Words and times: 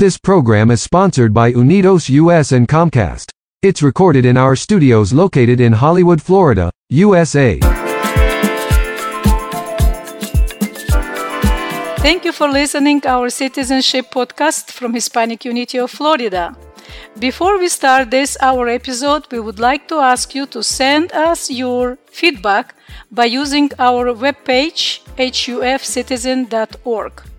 This 0.00 0.16
program 0.16 0.70
is 0.70 0.80
sponsored 0.80 1.34
by 1.34 1.52
Unidos 1.52 2.08
US 2.08 2.52
and 2.52 2.66
Comcast. 2.66 3.28
It's 3.60 3.82
recorded 3.82 4.24
in 4.24 4.38
our 4.38 4.56
studios 4.56 5.12
located 5.12 5.60
in 5.60 5.74
Hollywood, 5.74 6.22
Florida, 6.22 6.70
USA. 6.88 7.58
Thank 11.98 12.24
you 12.24 12.32
for 12.32 12.48
listening 12.48 13.06
our 13.06 13.28
citizenship 13.28 14.06
podcast 14.10 14.70
from 14.70 14.94
Hispanic 14.94 15.44
Unity 15.44 15.78
of 15.78 15.90
Florida. 15.90 16.56
Before 17.18 17.58
we 17.58 17.68
start 17.68 18.10
this 18.10 18.38
our 18.40 18.68
episode, 18.68 19.26
we 19.30 19.38
would 19.38 19.58
like 19.58 19.86
to 19.88 19.96
ask 19.96 20.34
you 20.34 20.46
to 20.46 20.62
send 20.62 21.12
us 21.12 21.50
your 21.50 21.98
feedback 22.06 22.74
by 23.10 23.26
using 23.26 23.70
our 23.78 24.14
webpage 24.14 25.02
hufcitizen.org. 25.18 27.29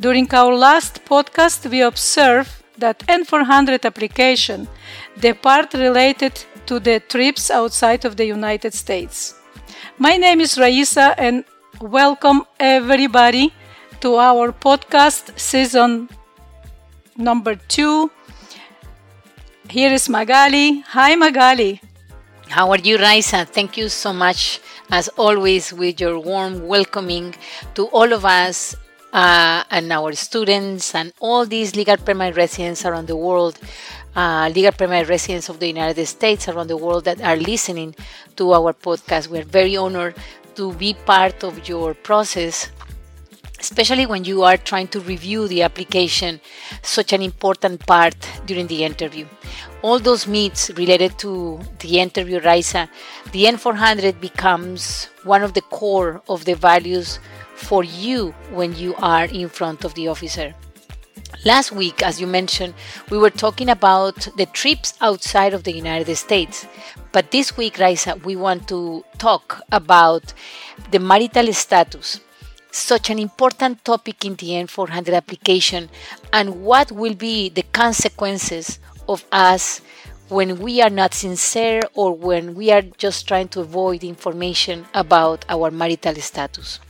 During 0.00 0.28
our 0.34 0.52
last 0.52 1.04
podcast, 1.04 1.70
we 1.70 1.80
observed 1.80 2.50
that 2.78 2.98
N400 3.06 3.84
application, 3.84 4.66
the 5.16 5.34
part 5.34 5.72
related 5.72 6.34
to 6.66 6.80
the 6.80 6.98
trips 6.98 7.48
outside 7.48 8.04
of 8.04 8.16
the 8.16 8.26
United 8.26 8.74
States. 8.74 9.34
My 9.96 10.16
name 10.16 10.40
is 10.40 10.58
Raisa 10.58 11.14
and 11.16 11.44
welcome 11.80 12.42
everybody 12.58 13.54
to 14.00 14.16
our 14.16 14.50
podcast 14.50 15.38
season 15.38 16.08
number 17.16 17.54
two. 17.54 18.10
Here 19.70 19.92
is 19.92 20.08
Magali. 20.08 20.80
Hi, 20.88 21.14
Magali. 21.14 21.80
How 22.48 22.68
are 22.72 22.78
you, 22.78 22.98
Raisa? 22.98 23.44
Thank 23.44 23.76
you 23.76 23.88
so 23.88 24.12
much, 24.12 24.60
as 24.90 25.06
always, 25.10 25.72
with 25.72 26.00
your 26.00 26.18
warm 26.18 26.66
welcoming 26.66 27.36
to 27.76 27.86
all 27.86 28.12
of 28.12 28.24
us 28.24 28.74
uh, 29.14 29.62
and 29.70 29.92
our 29.92 30.12
students 30.12 30.94
and 30.94 31.12
all 31.20 31.46
these 31.46 31.76
legal 31.76 31.96
permanent 31.96 32.36
residents 32.36 32.84
around 32.84 33.06
the 33.06 33.16
world, 33.16 33.58
uh, 34.16 34.50
legal 34.52 34.72
permanent 34.72 35.08
residents 35.08 35.48
of 35.48 35.60
the 35.60 35.68
United 35.68 36.04
States 36.06 36.48
around 36.48 36.66
the 36.66 36.76
world 36.76 37.04
that 37.04 37.20
are 37.22 37.36
listening 37.36 37.94
to 38.36 38.52
our 38.52 38.72
podcast. 38.72 39.28
We're 39.28 39.44
very 39.44 39.76
honored 39.76 40.16
to 40.56 40.72
be 40.74 40.94
part 40.94 41.44
of 41.44 41.68
your 41.68 41.94
process 41.94 42.70
especially 43.64 44.04
when 44.04 44.24
you 44.24 44.42
are 44.42 44.58
trying 44.58 44.88
to 44.88 45.00
review 45.00 45.48
the 45.48 45.62
application, 45.62 46.38
such 46.82 47.14
an 47.14 47.22
important 47.22 47.86
part 47.86 48.14
during 48.44 48.66
the 48.66 48.84
interview. 48.84 49.26
All 49.80 49.98
those 49.98 50.26
meets 50.26 50.70
related 50.76 51.18
to 51.20 51.58
the 51.78 51.98
interview, 51.98 52.40
Raisa, 52.40 52.90
the 53.32 53.44
N400 53.44 54.20
becomes 54.20 55.08
one 55.24 55.42
of 55.42 55.54
the 55.54 55.62
core 55.62 56.20
of 56.28 56.44
the 56.44 56.54
values 56.54 57.18
for 57.54 57.84
you 57.84 58.32
when 58.50 58.74
you 58.76 58.94
are 58.96 59.24
in 59.24 59.48
front 59.48 59.84
of 59.84 59.94
the 59.94 60.08
officer. 60.08 60.54
Last 61.44 61.72
week, 61.72 62.02
as 62.02 62.20
you 62.20 62.26
mentioned, 62.26 62.74
we 63.10 63.18
were 63.18 63.30
talking 63.30 63.68
about 63.68 64.28
the 64.36 64.46
trips 64.46 64.94
outside 65.00 65.52
of 65.52 65.64
the 65.64 65.74
United 65.74 66.16
States. 66.16 66.66
But 67.12 67.30
this 67.32 67.56
week, 67.56 67.78
Raisa, 67.78 68.16
we 68.24 68.34
want 68.34 68.66
to 68.68 69.04
talk 69.18 69.60
about 69.70 70.32
the 70.90 70.98
marital 70.98 71.52
status, 71.52 72.20
such 72.70 73.10
an 73.10 73.18
important 73.18 73.84
topic 73.84 74.24
in 74.24 74.36
the 74.36 74.50
N400 74.50 75.14
application, 75.14 75.90
and 76.32 76.62
what 76.64 76.90
will 76.90 77.14
be 77.14 77.50
the 77.50 77.64
consequences 77.72 78.78
of 79.06 79.24
us 79.30 79.80
when 80.28 80.58
we 80.58 80.80
are 80.80 80.90
not 80.90 81.12
sincere 81.12 81.82
or 81.94 82.16
when 82.16 82.54
we 82.54 82.70
are 82.72 82.82
just 82.96 83.28
trying 83.28 83.48
to 83.48 83.60
avoid 83.60 84.02
information 84.02 84.86
about 84.94 85.44
our 85.48 85.70
marital 85.70 86.14
status. 86.14 86.80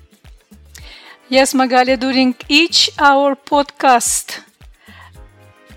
Yes, 1.28 1.54
Magali, 1.54 1.96
during 1.96 2.34
each 2.48 2.90
our 2.98 3.34
podcast 3.34 4.40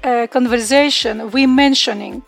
uh, 0.04 0.28
conversation, 0.28 1.32
we 1.32 1.46
mentioning 1.46 2.24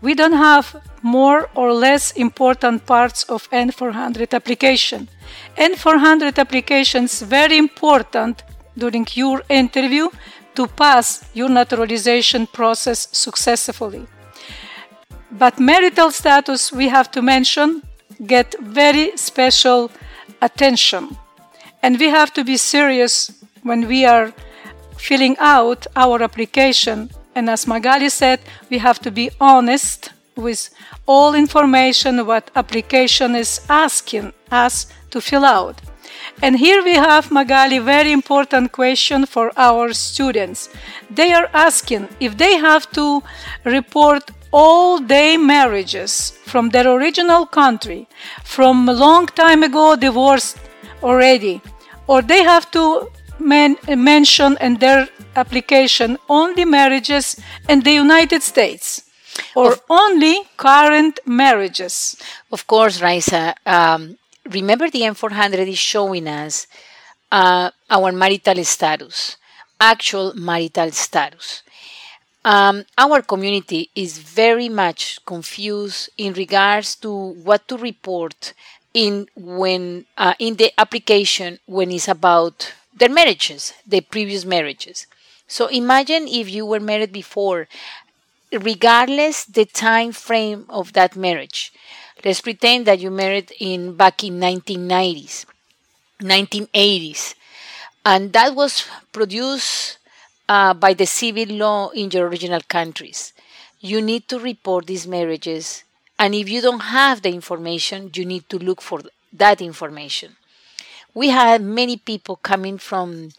we 0.00 0.14
don't 0.14 0.32
have 0.32 0.76
more 1.02 1.48
or 1.54 1.72
less 1.72 2.12
important 2.12 2.86
parts 2.86 3.24
of 3.24 3.48
N400 3.50 4.32
application. 4.34 5.08
N400 5.56 6.38
applications 6.38 7.22
very 7.22 7.58
important 7.58 8.42
during 8.76 9.06
your 9.14 9.42
interview 9.48 10.08
to 10.54 10.66
pass 10.68 11.24
your 11.34 11.48
naturalization 11.48 12.46
process 12.46 13.08
successfully. 13.12 14.06
But 15.30 15.58
marital 15.60 16.10
status, 16.10 16.72
we 16.72 16.88
have 16.88 17.10
to 17.12 17.22
mention, 17.22 17.82
get 18.26 18.54
very 18.60 19.16
special 19.16 19.90
attention 20.42 21.16
and 21.82 21.98
we 21.98 22.08
have 22.08 22.32
to 22.34 22.44
be 22.44 22.56
serious 22.56 23.30
when 23.62 23.86
we 23.86 24.04
are 24.04 24.32
filling 24.96 25.36
out 25.38 25.86
our 25.96 26.22
application. 26.22 27.10
And 27.34 27.48
as 27.48 27.66
Magali 27.66 28.08
said, 28.08 28.40
we 28.70 28.78
have 28.78 28.98
to 29.00 29.10
be 29.10 29.30
honest 29.40 30.10
with 30.36 30.70
all 31.06 31.34
information 31.34 32.26
what 32.26 32.50
application 32.54 33.34
is 33.34 33.60
asking 33.68 34.32
us 34.50 34.86
to 35.10 35.20
fill 35.20 35.44
out. 35.44 35.80
And 36.42 36.56
here 36.56 36.82
we 36.84 36.94
have 36.94 37.30
Magali 37.30 37.78
very 37.78 38.12
important 38.12 38.72
question 38.72 39.26
for 39.26 39.50
our 39.56 39.92
students. 39.92 40.68
They 41.10 41.32
are 41.32 41.48
asking 41.52 42.08
if 42.20 42.36
they 42.36 42.56
have 42.56 42.90
to 42.92 43.22
report 43.64 44.30
all 44.52 45.00
their 45.00 45.38
marriages 45.38 46.30
from 46.46 46.70
their 46.70 46.88
original 46.88 47.44
country, 47.44 48.08
from 48.44 48.88
a 48.88 48.92
long 48.92 49.26
time 49.26 49.62
ago 49.62 49.96
divorced 49.96 50.58
already, 51.02 51.60
or 52.06 52.22
they 52.22 52.42
have 52.42 52.70
to 52.72 53.10
men- 53.38 53.76
mention 53.88 54.56
in 54.60 54.76
their 54.78 55.08
application 55.36 56.18
only 56.28 56.64
marriages 56.64 57.36
in 57.68 57.80
the 57.80 57.92
United 57.92 58.42
States 58.42 59.02
or 59.54 59.72
of, 59.72 59.82
only 59.88 60.42
current 60.56 61.20
marriages. 61.26 62.16
Of 62.50 62.66
course, 62.66 63.00
Raisa. 63.00 63.54
Um, 63.64 64.18
remember, 64.50 64.90
the 64.90 65.02
N400 65.02 65.68
is 65.68 65.78
showing 65.78 66.26
us 66.28 66.66
uh, 67.30 67.70
our 67.90 68.12
marital 68.12 68.62
status, 68.64 69.36
actual 69.80 70.34
marital 70.34 70.90
status. 70.90 71.62
Um, 72.44 72.84
our 72.96 73.20
community 73.22 73.90
is 73.94 74.18
very 74.18 74.68
much 74.68 75.18
confused 75.26 76.08
in 76.16 76.32
regards 76.32 76.94
to 76.96 77.10
what 77.44 77.68
to 77.68 77.76
report 77.76 78.54
in 78.94 79.28
when 79.36 80.06
uh, 80.16 80.34
in 80.38 80.56
the 80.56 80.72
application 80.80 81.58
when 81.66 81.90
it's 81.90 82.08
about 82.08 82.72
their 82.96 83.08
marriages, 83.08 83.72
their 83.86 84.02
previous 84.02 84.44
marriages. 84.44 85.06
So 85.46 85.66
imagine 85.68 86.28
if 86.28 86.50
you 86.50 86.66
were 86.66 86.80
married 86.80 87.12
before, 87.12 87.68
regardless 88.52 89.44
the 89.44 89.64
time 89.64 90.12
frame 90.12 90.66
of 90.68 90.92
that 90.94 91.16
marriage. 91.16 91.72
Let's 92.24 92.40
pretend 92.40 92.86
that 92.86 93.00
you 93.00 93.10
married 93.10 93.52
in 93.60 93.94
back 93.96 94.24
in 94.24 94.38
1990s, 94.40 95.46
1980s, 96.20 97.34
and 98.04 98.32
that 98.32 98.54
was 98.54 98.86
produced 99.12 99.98
uh, 100.48 100.74
by 100.74 100.94
the 100.94 101.06
civil 101.06 101.46
law 101.56 101.90
in 101.90 102.10
your 102.10 102.28
original 102.28 102.60
countries. 102.68 103.32
You 103.80 104.00
need 104.00 104.28
to 104.28 104.38
report 104.40 104.86
these 104.86 105.06
marriages 105.06 105.84
and 106.18 106.34
if 106.34 106.48
you 106.48 106.60
don't 106.60 106.80
have 106.80 107.22
the 107.22 107.30
information, 107.30 108.10
you 108.14 108.24
need 108.24 108.48
to 108.48 108.58
look 108.58 108.80
for 108.82 109.00
that 109.32 109.60
information. 109.60 110.36
We 111.14 111.28
had 111.30 111.62
many 111.62 111.96
people 111.96 112.36
coming 112.36 112.78
from 112.78 113.30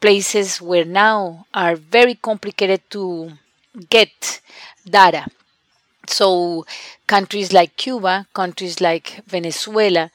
places 0.00 0.60
where 0.60 0.84
now 0.84 1.46
are 1.54 1.76
very 1.76 2.14
complicated 2.14 2.82
to 2.90 3.32
get 3.90 4.40
data. 4.88 5.26
So, 6.06 6.66
countries 7.06 7.52
like 7.52 7.76
Cuba, 7.76 8.26
countries 8.34 8.80
like 8.80 9.22
Venezuela, 9.26 10.10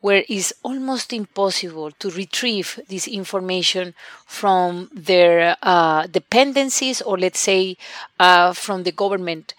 where 0.00 0.24
it's 0.28 0.52
almost 0.62 1.12
impossible 1.12 1.90
to 1.92 2.10
retrieve 2.10 2.78
this 2.88 3.08
information 3.08 3.94
from 4.26 4.90
their 4.92 5.56
uh, 5.62 6.06
dependencies 6.06 7.00
or, 7.02 7.18
let's 7.18 7.40
say, 7.40 7.76
uh, 8.20 8.52
from 8.52 8.82
the 8.84 8.92
government 8.92 9.54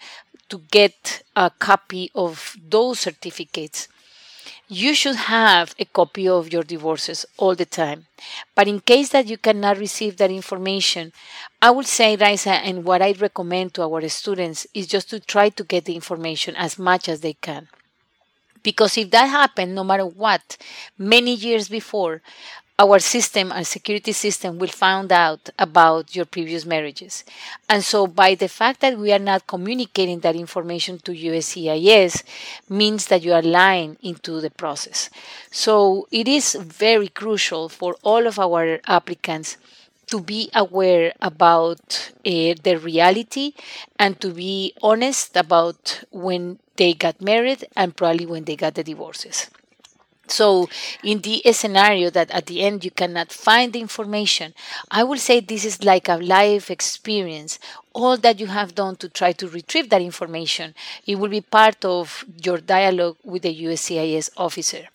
to 0.48 0.62
get 0.70 1.22
a 1.36 1.50
copy 1.50 2.10
of 2.14 2.56
those 2.68 3.00
certificates. 3.00 3.88
You 4.68 4.92
should 4.94 5.16
have 5.16 5.74
a 5.78 5.86
copy 5.86 6.28
of 6.28 6.52
your 6.52 6.62
divorces 6.62 7.24
all 7.38 7.54
the 7.54 7.64
time. 7.64 8.06
But 8.54 8.68
in 8.68 8.80
case 8.80 9.08
that 9.10 9.26
you 9.26 9.38
cannot 9.38 9.78
receive 9.78 10.18
that 10.18 10.30
information, 10.30 11.12
I 11.62 11.70
would 11.70 11.86
say, 11.86 12.16
Raisa, 12.16 12.52
and 12.52 12.84
what 12.84 13.00
I 13.00 13.12
recommend 13.12 13.74
to 13.74 13.82
our 13.82 14.06
students 14.08 14.66
is 14.74 14.86
just 14.86 15.08
to 15.10 15.20
try 15.20 15.48
to 15.50 15.64
get 15.64 15.86
the 15.86 15.94
information 15.94 16.54
as 16.56 16.78
much 16.78 17.08
as 17.08 17.20
they 17.20 17.32
can. 17.34 17.68
Because 18.62 18.98
if 18.98 19.10
that 19.12 19.26
happened, 19.26 19.74
no 19.74 19.84
matter 19.84 20.04
what, 20.04 20.58
many 20.98 21.32
years 21.34 21.68
before, 21.68 22.20
our 22.78 22.98
system, 23.00 23.50
and 23.52 23.66
security 23.66 24.12
system, 24.12 24.58
will 24.58 24.68
find 24.68 25.10
out 25.10 25.50
about 25.58 26.14
your 26.14 26.24
previous 26.24 26.64
marriages. 26.64 27.24
And 27.68 27.82
so, 27.82 28.06
by 28.06 28.34
the 28.36 28.48
fact 28.48 28.80
that 28.80 28.98
we 28.98 29.12
are 29.12 29.18
not 29.18 29.46
communicating 29.48 30.20
that 30.20 30.36
information 30.36 30.98
to 31.00 31.12
USCIS, 31.12 32.22
means 32.68 33.06
that 33.06 33.22
you 33.22 33.32
are 33.32 33.42
lying 33.42 33.96
into 34.02 34.40
the 34.40 34.50
process. 34.50 35.10
So, 35.50 36.06
it 36.12 36.28
is 36.28 36.54
very 36.54 37.08
crucial 37.08 37.68
for 37.68 37.96
all 38.02 38.26
of 38.26 38.38
our 38.38 38.80
applicants 38.86 39.56
to 40.06 40.20
be 40.20 40.50
aware 40.54 41.12
about 41.20 42.12
uh, 42.24 42.54
their 42.62 42.78
reality 42.78 43.52
and 43.98 44.20
to 44.20 44.30
be 44.32 44.72
honest 44.82 45.36
about 45.36 46.02
when 46.10 46.58
they 46.76 46.94
got 46.94 47.20
married 47.20 47.66
and 47.76 47.96
probably 47.96 48.24
when 48.24 48.44
they 48.44 48.56
got 48.56 48.74
the 48.74 48.84
divorces. 48.84 49.50
So, 50.30 50.68
in 51.02 51.20
the 51.20 51.42
scenario 51.52 52.10
that 52.10 52.30
at 52.30 52.46
the 52.46 52.62
end 52.62 52.84
you 52.84 52.90
cannot 52.90 53.32
find 53.32 53.72
the 53.72 53.80
information, 53.80 54.54
I 54.90 55.04
will 55.04 55.18
say 55.18 55.40
this 55.40 55.64
is 55.64 55.84
like 55.84 56.08
a 56.08 56.16
life 56.16 56.70
experience. 56.70 57.58
All 57.92 58.16
that 58.18 58.38
you 58.38 58.46
have 58.46 58.74
done 58.74 58.96
to 58.96 59.08
try 59.08 59.32
to 59.32 59.48
retrieve 59.48 59.90
that 59.90 60.02
information, 60.02 60.74
it 61.06 61.16
will 61.16 61.30
be 61.30 61.40
part 61.40 61.84
of 61.84 62.24
your 62.42 62.58
dialogue 62.58 63.16
with 63.24 63.42
the 63.42 63.54
USCIS 63.64 64.30
officer. 64.36 64.88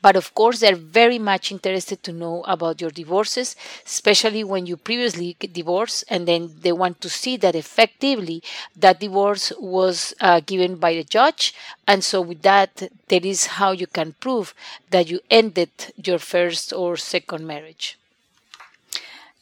But 0.00 0.16
of 0.16 0.34
course, 0.34 0.60
they're 0.60 0.76
very 0.76 1.18
much 1.18 1.50
interested 1.50 2.02
to 2.04 2.12
know 2.12 2.44
about 2.46 2.80
your 2.80 2.90
divorces, 2.90 3.56
especially 3.84 4.44
when 4.44 4.66
you 4.66 4.76
previously 4.76 5.36
divorced, 5.52 6.04
and 6.08 6.26
then 6.26 6.54
they 6.60 6.72
want 6.72 7.00
to 7.00 7.08
see 7.08 7.36
that 7.38 7.54
effectively 7.56 8.42
that 8.76 9.00
divorce 9.00 9.52
was 9.58 10.14
uh, 10.20 10.40
given 10.40 10.76
by 10.76 10.94
the 10.94 11.04
judge. 11.04 11.54
And 11.86 12.04
so, 12.04 12.20
with 12.20 12.42
that, 12.42 12.90
that 13.08 13.24
is 13.24 13.46
how 13.58 13.72
you 13.72 13.86
can 13.86 14.12
prove 14.20 14.54
that 14.90 15.08
you 15.10 15.20
ended 15.30 15.70
your 16.02 16.18
first 16.18 16.72
or 16.72 16.96
second 16.96 17.46
marriage. 17.46 17.98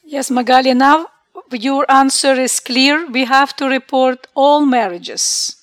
Yes, 0.04 0.30
Magali, 0.30 0.72
now 0.74 1.08
your 1.52 1.84
answer 1.90 2.32
is 2.34 2.60
clear. 2.60 3.06
We 3.06 3.24
have 3.24 3.54
to 3.56 3.66
report 3.68 4.26
all 4.34 4.64
marriages. 4.64 5.56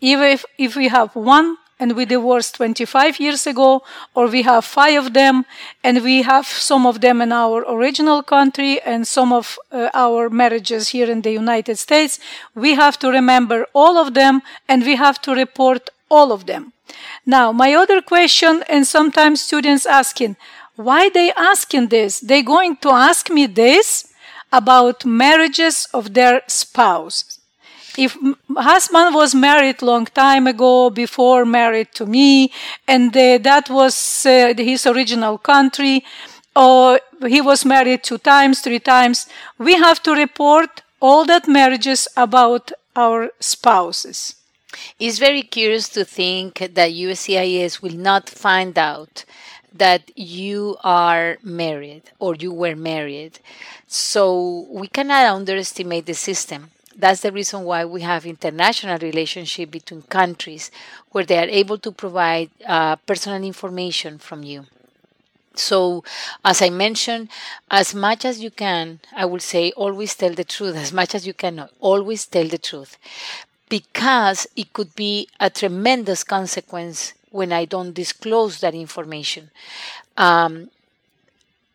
Even 0.00 0.24
if, 0.28 0.44
if 0.58 0.76
we 0.76 0.88
have 0.88 1.14
one 1.16 1.56
and 1.78 1.92
we 1.92 2.04
divorced 2.04 2.54
25 2.56 3.20
years 3.20 3.46
ago, 3.46 3.82
or 4.14 4.28
we 4.28 4.42
have 4.42 4.64
five 4.64 5.04
of 5.04 5.12
them, 5.12 5.44
and 5.84 6.02
we 6.02 6.22
have 6.22 6.46
some 6.46 6.86
of 6.86 7.00
them 7.00 7.20
in 7.20 7.32
our 7.32 7.64
original 7.68 8.22
country 8.22 8.80
and 8.82 9.06
some 9.06 9.32
of 9.32 9.58
uh, 9.70 9.88
our 9.92 10.30
marriages 10.30 10.88
here 10.88 11.10
in 11.10 11.22
the 11.22 11.32
United 11.32 11.76
States, 11.76 12.18
we 12.54 12.74
have 12.74 12.98
to 12.98 13.10
remember 13.10 13.66
all 13.74 13.98
of 13.98 14.14
them 14.14 14.42
and 14.68 14.84
we 14.84 14.96
have 14.96 15.20
to 15.22 15.34
report 15.34 15.90
all 16.10 16.32
of 16.32 16.46
them. 16.46 16.72
Now, 17.26 17.52
my 17.52 17.74
other 17.74 18.00
question, 18.00 18.62
and 18.68 18.86
sometimes 18.86 19.42
students 19.42 19.86
asking, 19.86 20.36
why 20.76 21.08
they 21.08 21.32
asking 21.32 21.88
this? 21.88 22.20
They 22.20 22.42
going 22.42 22.76
to 22.78 22.90
ask 22.90 23.30
me 23.30 23.46
this 23.46 24.12
about 24.52 25.04
marriages 25.04 25.88
of 25.92 26.14
their 26.14 26.42
spouse 26.46 27.35
if 27.98 28.16
husband 28.56 29.14
was 29.14 29.34
married 29.34 29.82
long 29.82 30.06
time 30.06 30.46
ago 30.46 30.90
before 30.90 31.44
married 31.44 31.92
to 31.92 32.06
me 32.06 32.52
and 32.86 33.16
uh, 33.16 33.38
that 33.38 33.68
was 33.70 34.24
uh, 34.26 34.54
his 34.56 34.86
original 34.86 35.38
country 35.38 36.04
or 36.54 37.00
he 37.26 37.40
was 37.40 37.64
married 37.64 38.02
two 38.02 38.18
times 38.18 38.60
three 38.60 38.80
times 38.80 39.26
we 39.58 39.74
have 39.74 40.02
to 40.02 40.12
report 40.12 40.82
all 41.00 41.24
that 41.24 41.46
marriages 41.48 42.08
about 42.16 42.72
our 42.94 43.30
spouses 43.40 44.36
it's 44.98 45.18
very 45.18 45.42
curious 45.42 45.88
to 45.90 46.04
think 46.04 46.58
that 46.58 46.90
USCIS 46.90 47.80
will 47.82 47.96
not 47.96 48.28
find 48.28 48.78
out 48.78 49.24
that 49.72 50.10
you 50.16 50.76
are 50.82 51.38
married 51.42 52.02
or 52.18 52.34
you 52.34 52.52
were 52.52 52.76
married. 52.76 53.38
So 53.86 54.66
we 54.70 54.88
cannot 54.88 55.34
underestimate 55.34 56.06
the 56.06 56.14
system. 56.14 56.70
That's 56.96 57.20
the 57.20 57.30
reason 57.32 57.64
why 57.64 57.84
we 57.84 58.00
have 58.02 58.24
international 58.24 58.98
relationship 58.98 59.70
between 59.70 60.02
countries 60.02 60.70
where 61.10 61.24
they 61.24 61.38
are 61.38 61.48
able 61.48 61.78
to 61.78 61.92
provide 61.92 62.50
uh, 62.66 62.96
personal 62.96 63.44
information 63.44 64.18
from 64.18 64.42
you. 64.42 64.66
So, 65.54 66.04
as 66.44 66.62
I 66.62 66.70
mentioned, 66.70 67.28
as 67.70 67.94
much 67.94 68.24
as 68.24 68.40
you 68.40 68.50
can, 68.50 69.00
I 69.14 69.24
will 69.26 69.40
say 69.40 69.72
always 69.72 70.14
tell 70.14 70.34
the 70.34 70.44
truth. 70.44 70.76
As 70.76 70.92
much 70.92 71.14
as 71.14 71.26
you 71.26 71.34
can, 71.34 71.68
always 71.80 72.26
tell 72.26 72.46
the 72.48 72.58
truth. 72.58 72.98
Because 73.68 74.46
it 74.56 74.72
could 74.72 74.94
be 74.96 75.28
a 75.40 75.50
tremendous 75.50 76.24
consequence 76.24 77.14
when 77.30 77.52
I 77.52 77.64
don't 77.64 77.94
disclose 77.94 78.60
that 78.60 78.74
information. 78.74 79.50
Um, 80.16 80.70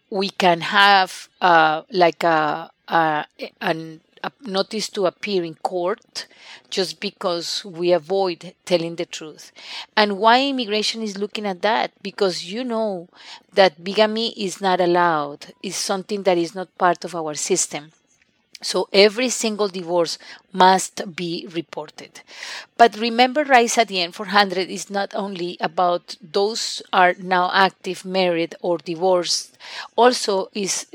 we 0.10 0.30
can 0.30 0.62
have 0.62 1.30
uh, 1.42 1.84
like 1.92 2.24
a, 2.24 2.70
a, 2.88 3.26
an 3.62 4.02
notice 4.42 4.90
to 4.90 5.06
appear 5.06 5.44
in 5.44 5.56
court 5.56 6.28
just 6.70 7.00
because 7.00 7.64
we 7.66 7.92
avoid 7.92 8.54
telling 8.66 8.96
the 8.96 9.06
truth. 9.06 9.52
And 9.96 10.18
why 10.18 10.42
immigration 10.44 11.02
is 11.02 11.18
looking 11.18 11.46
at 11.46 11.62
that? 11.62 11.92
Because 12.04 12.46
you 12.46 12.64
know 12.64 13.10
that 13.54 13.84
bigamy 13.84 14.32
is 14.34 14.62
not 14.62 14.80
allowed, 14.82 15.54
is 15.64 15.76
something 15.76 16.24
that 16.24 16.38
is 16.38 16.54
not 16.56 16.78
part 16.78 17.04
of 17.06 17.16
our 17.16 17.34
system. 17.36 17.92
So 18.62 18.88
every 18.94 19.30
single 19.30 19.68
divorce 19.68 20.18
must 20.54 21.16
be 21.16 21.48
reported. 21.52 22.22
But 22.78 22.98
remember, 22.98 23.44
Raisa, 23.44 23.86
the 23.86 23.98
N400 24.00 24.68
is 24.70 24.90
not 24.90 25.14
only 25.16 25.58
about 25.60 26.16
those 26.22 26.82
are 26.92 27.14
now 27.20 27.50
active, 27.54 28.04
married, 28.06 28.56
or 28.62 28.78
divorced. 28.78 29.58
Also, 29.96 30.50
is 30.54 30.88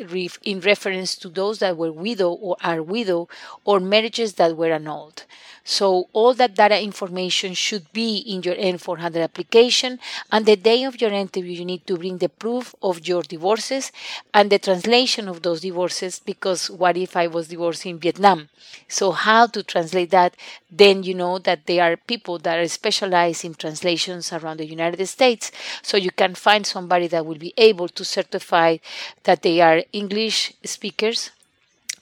in 0.42 0.60
reference 0.60 1.16
to 1.16 1.28
those 1.28 1.58
that 1.60 1.76
were 1.76 1.92
widow 1.92 2.30
or 2.32 2.56
are 2.62 2.82
widow, 2.82 3.28
or 3.64 3.80
marriages 3.80 4.34
that 4.34 4.56
were 4.56 4.72
annulled. 4.72 5.24
So 5.64 6.08
all 6.12 6.32
that 6.34 6.54
data 6.54 6.80
information 6.80 7.54
should 7.54 7.92
be 7.92 8.18
in 8.18 8.42
your 8.42 8.54
N400 8.54 9.22
application. 9.22 9.98
And 10.30 10.46
the 10.46 10.56
day 10.56 10.84
of 10.84 11.00
your 11.00 11.10
interview, 11.10 11.52
you 11.58 11.64
need 11.64 11.86
to 11.88 11.96
bring 11.96 12.18
the 12.18 12.28
proof 12.28 12.74
of 12.82 13.06
your 13.06 13.22
divorces 13.22 13.90
and 14.32 14.50
the 14.50 14.58
translation 14.60 15.28
of 15.28 15.42
those 15.42 15.60
divorces. 15.60 16.20
Because 16.24 16.70
what 16.70 16.96
if 16.96 17.16
I 17.16 17.26
was 17.26 17.48
divorced 17.56 17.86
in 17.86 17.98
Vietnam? 17.98 18.48
So 18.88 19.12
how 19.12 19.46
to 19.46 19.62
translate 19.62 20.10
that? 20.10 20.36
Then 20.70 21.02
you 21.02 21.14
know 21.14 21.38
that 21.38 21.66
there 21.66 21.82
are 21.82 21.96
people 21.96 22.38
that 22.40 22.58
are 22.58 22.68
specialized 22.68 23.44
in 23.44 23.54
translations 23.54 24.32
around 24.32 24.58
the 24.58 24.66
United 24.66 25.04
States. 25.06 25.50
So 25.82 25.96
you 25.96 26.10
can 26.10 26.34
find 26.34 26.66
somebody 26.66 27.06
that 27.08 27.26
will 27.26 27.38
be 27.38 27.54
able 27.56 27.88
to 27.88 28.04
certify 28.04 28.76
that 29.24 29.42
they 29.42 29.60
are 29.60 29.82
English 29.92 30.52
speakers 30.64 31.30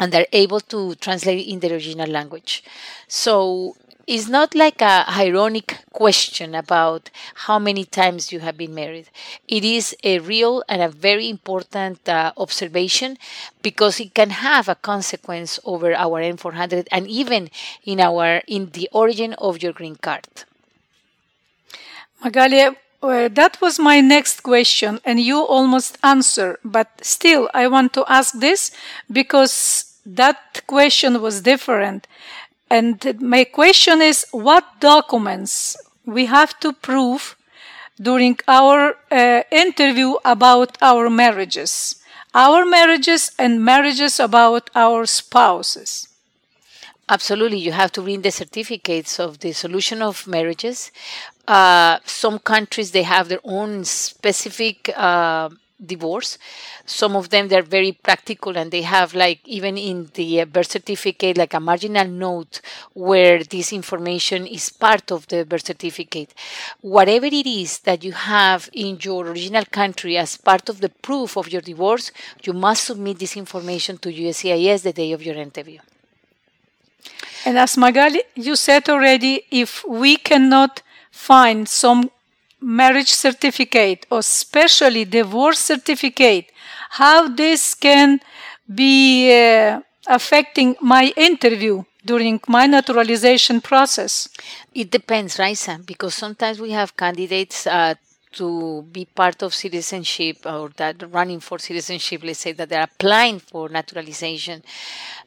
and 0.00 0.12
they're 0.12 0.26
able 0.32 0.60
to 0.60 0.94
translate 0.96 1.46
in 1.46 1.60
the 1.60 1.72
original 1.72 2.08
language. 2.08 2.64
So 3.06 3.76
it's 4.06 4.28
not 4.28 4.54
like 4.54 4.80
a 4.82 5.04
ironic 5.08 5.78
question 5.92 6.54
about 6.54 7.10
how 7.46 7.58
many 7.58 7.84
times 7.84 8.32
you 8.32 8.40
have 8.40 8.56
been 8.56 8.74
married. 8.74 9.08
It 9.48 9.64
is 9.64 9.96
a 10.04 10.18
real 10.18 10.62
and 10.68 10.82
a 10.82 10.88
very 10.88 11.28
important 11.28 12.08
uh, 12.08 12.32
observation 12.36 13.18
because 13.62 14.00
it 14.00 14.14
can 14.14 14.30
have 14.30 14.68
a 14.68 14.74
consequence 14.74 15.58
over 15.64 15.94
our 15.94 16.20
N400 16.22 16.86
and 16.90 17.06
even 17.08 17.50
in 17.84 18.00
our 18.00 18.42
in 18.46 18.70
the 18.70 18.88
origin 18.92 19.34
of 19.34 19.62
your 19.62 19.72
green 19.72 19.96
card. 19.96 20.26
Magali, 22.22 22.60
uh, 23.02 23.28
that 23.28 23.60
was 23.60 23.78
my 23.78 24.00
next 24.00 24.42
question, 24.42 25.00
and 25.04 25.20
you 25.20 25.40
almost 25.40 25.98
answer. 26.02 26.58
But 26.64 26.88
still, 27.04 27.50
I 27.52 27.68
want 27.68 27.92
to 27.94 28.04
ask 28.08 28.34
this 28.38 28.70
because 29.10 29.98
that 30.06 30.62
question 30.66 31.20
was 31.20 31.42
different. 31.42 32.06
And 32.74 33.20
my 33.20 33.44
question 33.44 34.02
is 34.02 34.26
what 34.32 34.64
documents 34.80 35.76
we 36.04 36.26
have 36.26 36.58
to 36.58 36.72
prove 36.72 37.36
during 38.08 38.36
our 38.48 38.96
uh, 39.12 39.42
interview 39.52 40.14
about 40.24 40.76
our 40.82 41.08
marriages, 41.08 42.02
our 42.34 42.64
marriages 42.66 43.30
and 43.38 43.64
marriages 43.64 44.18
about 44.18 44.70
our 44.74 45.06
spouses. 45.06 46.08
Absolutely, 47.08 47.58
you 47.58 47.70
have 47.70 47.92
to 47.92 48.02
bring 48.02 48.22
the 48.22 48.32
certificates 48.32 49.20
of 49.20 49.38
the 49.38 49.52
solution 49.52 50.02
of 50.02 50.26
marriages. 50.26 50.90
Uh, 51.46 51.98
some 52.04 52.40
countries 52.40 52.90
they 52.90 53.04
have 53.04 53.28
their 53.28 53.44
own 53.44 53.84
specific 53.84 54.90
uh, 54.96 55.48
divorce. 55.84 56.38
Some 56.86 57.16
of 57.16 57.30
them 57.30 57.48
they're 57.48 57.62
very 57.62 57.92
practical 57.92 58.56
and 58.56 58.70
they 58.70 58.82
have 58.82 59.14
like 59.14 59.40
even 59.46 59.76
in 59.76 60.10
the 60.14 60.44
birth 60.44 60.70
certificate 60.70 61.36
like 61.36 61.54
a 61.54 61.60
marginal 61.60 62.06
note 62.06 62.60
where 62.92 63.42
this 63.42 63.72
information 63.72 64.46
is 64.46 64.70
part 64.70 65.10
of 65.10 65.26
the 65.28 65.44
birth 65.44 65.66
certificate. 65.66 66.34
Whatever 66.80 67.26
it 67.26 67.46
is 67.46 67.80
that 67.80 68.04
you 68.04 68.12
have 68.12 68.68
in 68.72 68.98
your 69.02 69.26
original 69.26 69.64
country 69.64 70.16
as 70.16 70.36
part 70.36 70.68
of 70.68 70.80
the 70.80 70.88
proof 70.88 71.36
of 71.36 71.52
your 71.52 71.62
divorce, 71.62 72.10
you 72.42 72.52
must 72.52 72.84
submit 72.84 73.18
this 73.18 73.36
information 73.36 73.98
to 73.98 74.12
USCIS 74.12 74.82
the 74.82 74.92
day 74.92 75.12
of 75.12 75.22
your 75.22 75.36
interview. 75.36 75.80
And 77.46 77.58
as 77.58 77.76
Magali, 77.76 78.22
you 78.34 78.56
said 78.56 78.88
already, 78.88 79.44
if 79.50 79.84
we 79.84 80.16
cannot 80.16 80.82
find 81.10 81.68
some 81.68 82.10
marriage 82.64 83.10
certificate 83.10 84.06
or 84.10 84.20
especially 84.20 85.04
divorce 85.04 85.58
certificate, 85.58 86.50
how 86.90 87.28
this 87.28 87.74
can 87.74 88.20
be 88.72 89.32
uh, 89.32 89.80
affecting 90.06 90.76
my 90.80 91.12
interview 91.16 91.84
during 92.04 92.40
my 92.48 92.66
naturalization 92.66 93.60
process? 93.60 94.28
It 94.74 94.90
depends, 94.90 95.38
Raisa, 95.38 95.80
because 95.84 96.14
sometimes 96.14 96.60
we 96.60 96.70
have 96.72 96.96
candidates 96.96 97.66
uh, 97.66 97.94
to 98.34 98.82
be 98.92 99.04
part 99.04 99.42
of 99.42 99.54
citizenship 99.54 100.38
or 100.44 100.70
that 100.76 101.02
running 101.12 101.40
for 101.40 101.58
citizenship, 101.58 102.22
let's 102.24 102.40
say 102.40 102.52
that 102.52 102.68
they're 102.68 102.82
applying 102.82 103.38
for 103.38 103.68
naturalization, 103.68 104.62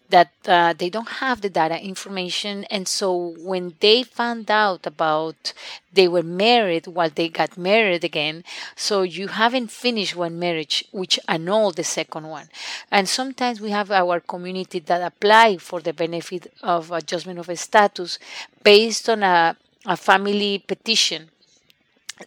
that 0.10 0.32
uh, 0.48 0.74
they 0.78 0.90
don't 0.90 1.10
have 1.10 1.42
the 1.42 1.50
data 1.50 1.82
information. 1.84 2.64
And 2.66 2.88
so 2.88 3.36
when 3.40 3.74
they 3.80 4.04
found 4.04 4.50
out 4.50 4.88
about 4.88 5.54
they 5.94 6.08
were 6.08 6.24
married 6.24 6.88
while 6.88 7.10
they 7.10 7.30
got 7.30 7.58
married 7.58 8.04
again, 8.04 8.44
so 8.76 9.02
you 9.02 9.28
haven't 9.28 9.72
finished 9.72 10.16
one 10.16 10.38
marriage, 10.40 10.86
which 10.92 11.20
annul 11.28 11.72
the 11.72 11.84
second 11.84 12.28
one. 12.28 12.48
And 12.92 13.10
sometimes 13.10 13.60
we 13.60 13.72
have 13.72 13.92
our 13.92 14.20
community 14.20 14.80
that 14.80 15.02
apply 15.02 15.58
for 15.58 15.82
the 15.82 15.94
benefit 15.94 16.54
of 16.62 16.92
adjustment 16.92 17.40
of 17.40 17.60
status 17.60 18.20
based 18.64 19.10
on 19.10 19.24
a, 19.24 19.58
a 19.86 19.98
family 19.98 20.60
petition 20.60 21.30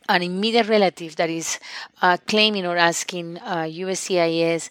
an 0.08 0.22
immediate 0.22 0.68
relative 0.68 1.16
that 1.16 1.30
is 1.30 1.58
uh, 2.02 2.16
claiming 2.26 2.66
or 2.66 2.76
asking 2.76 3.38
uh, 3.38 3.64
USCIS 3.64 4.70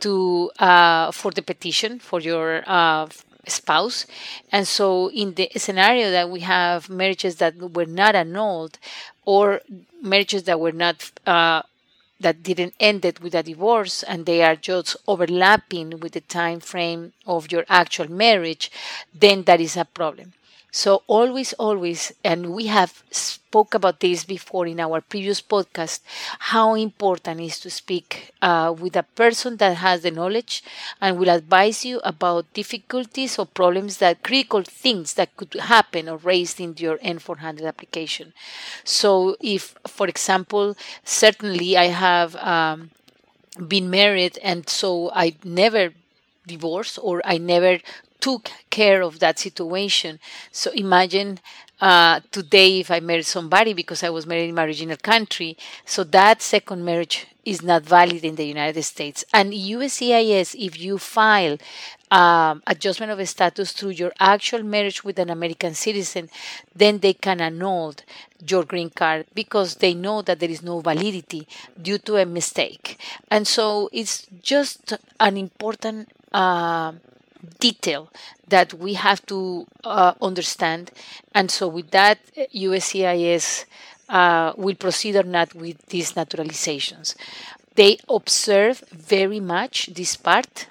to 0.00 0.50
uh, 0.58 1.10
for 1.12 1.30
the 1.30 1.42
petition 1.42 1.98
for 1.98 2.20
your 2.20 2.62
uh, 2.66 3.06
spouse, 3.46 4.06
and 4.50 4.66
so 4.66 5.10
in 5.10 5.34
the 5.34 5.50
scenario 5.56 6.10
that 6.10 6.30
we 6.30 6.40
have 6.40 6.88
marriages 6.88 7.36
that 7.36 7.56
were 7.56 7.86
not 7.86 8.14
annulled 8.14 8.78
or 9.24 9.60
marriages 10.02 10.44
that 10.44 10.58
were 10.60 10.72
not 10.72 11.10
uh, 11.26 11.62
that 12.20 12.42
didn't 12.42 12.74
end 12.80 13.04
it 13.04 13.20
with 13.20 13.34
a 13.34 13.42
divorce 13.42 14.02
and 14.02 14.24
they 14.24 14.42
are 14.42 14.56
just 14.56 14.96
overlapping 15.06 16.00
with 16.00 16.12
the 16.12 16.20
time 16.20 16.60
frame 16.60 17.12
of 17.26 17.52
your 17.52 17.64
actual 17.68 18.10
marriage, 18.10 18.70
then 19.12 19.42
that 19.44 19.60
is 19.60 19.76
a 19.76 19.84
problem. 19.84 20.32
So 20.74 21.04
always, 21.06 21.52
always, 21.52 22.12
and 22.24 22.52
we 22.52 22.66
have 22.66 23.04
spoke 23.12 23.74
about 23.74 24.00
this 24.00 24.24
before 24.24 24.66
in 24.66 24.80
our 24.80 25.00
previous 25.00 25.40
podcast, 25.40 26.00
how 26.50 26.74
important 26.74 27.40
is 27.40 27.60
to 27.60 27.70
speak 27.70 28.32
uh, 28.42 28.74
with 28.76 28.96
a 28.96 29.04
person 29.04 29.56
that 29.58 29.76
has 29.76 30.02
the 30.02 30.10
knowledge 30.10 30.64
and 31.00 31.16
will 31.16 31.28
advise 31.30 31.84
you 31.84 32.00
about 32.02 32.52
difficulties 32.54 33.38
or 33.38 33.46
problems 33.46 33.98
that 33.98 34.24
critical 34.24 34.62
things 34.64 35.14
that 35.14 35.36
could 35.36 35.54
happen 35.54 36.08
or 36.08 36.16
raised 36.16 36.58
in 36.60 36.74
your 36.76 36.98
N400 36.98 37.68
application. 37.68 38.32
So 38.82 39.36
if, 39.40 39.76
for 39.86 40.08
example, 40.08 40.76
certainly 41.04 41.76
I 41.76 41.86
have 41.86 42.34
um, 42.36 42.90
been 43.68 43.90
married 43.90 44.38
and 44.42 44.68
so 44.68 45.10
I 45.14 45.36
never 45.44 45.92
divorced 46.46 46.98
or 47.00 47.22
I 47.24 47.38
never 47.38 47.78
took 48.20 48.50
care 48.70 49.02
of 49.02 49.18
that 49.20 49.38
situation. 49.38 50.18
So 50.50 50.70
imagine 50.72 51.40
uh, 51.80 52.20
today 52.30 52.80
if 52.80 52.90
I 52.90 53.00
married 53.00 53.26
somebody 53.26 53.74
because 53.74 54.02
I 54.02 54.10
was 54.10 54.26
married 54.26 54.48
in 54.48 54.54
my 54.54 54.64
original 54.64 54.96
country. 54.96 55.56
So 55.84 56.04
that 56.04 56.40
second 56.40 56.84
marriage 56.84 57.26
is 57.44 57.62
not 57.62 57.82
valid 57.82 58.24
in 58.24 58.36
the 58.36 58.44
United 58.46 58.82
States. 58.82 59.24
And 59.34 59.52
USCIS, 59.52 60.54
if 60.58 60.78
you 60.80 60.96
file 60.98 61.58
um, 62.10 62.62
adjustment 62.66 63.12
of 63.12 63.28
status 63.28 63.72
through 63.72 63.90
your 63.90 64.12
actual 64.18 64.62
marriage 64.62 65.04
with 65.04 65.18
an 65.18 65.30
American 65.30 65.74
citizen, 65.74 66.30
then 66.74 67.00
they 67.00 67.12
can 67.12 67.40
annul 67.40 67.94
your 68.48 68.64
green 68.64 68.90
card 68.90 69.26
because 69.34 69.76
they 69.76 69.94
know 69.94 70.22
that 70.22 70.38
there 70.40 70.50
is 70.50 70.62
no 70.62 70.80
validity 70.80 71.46
due 71.80 71.98
to 71.98 72.16
a 72.16 72.24
mistake. 72.24 72.98
And 73.30 73.46
so 73.46 73.90
it's 73.92 74.26
just 74.42 74.94
an 75.20 75.36
important 75.36 76.08
uh, 76.32 76.92
detail 77.60 78.10
that 78.48 78.74
we 78.74 78.94
have 78.94 79.24
to 79.26 79.66
uh, 79.84 80.14
understand. 80.20 80.90
And 81.34 81.50
so, 81.50 81.68
with 81.68 81.90
that, 81.90 82.18
USCIS 82.54 83.64
uh, 84.08 84.52
will 84.56 84.74
proceed 84.74 85.16
or 85.16 85.22
not 85.22 85.54
with 85.54 85.78
these 85.86 86.12
naturalizations. 86.12 87.14
They 87.74 87.98
observe 88.08 88.84
very 88.90 89.40
much 89.40 89.86
this 89.86 90.16
part. 90.16 90.68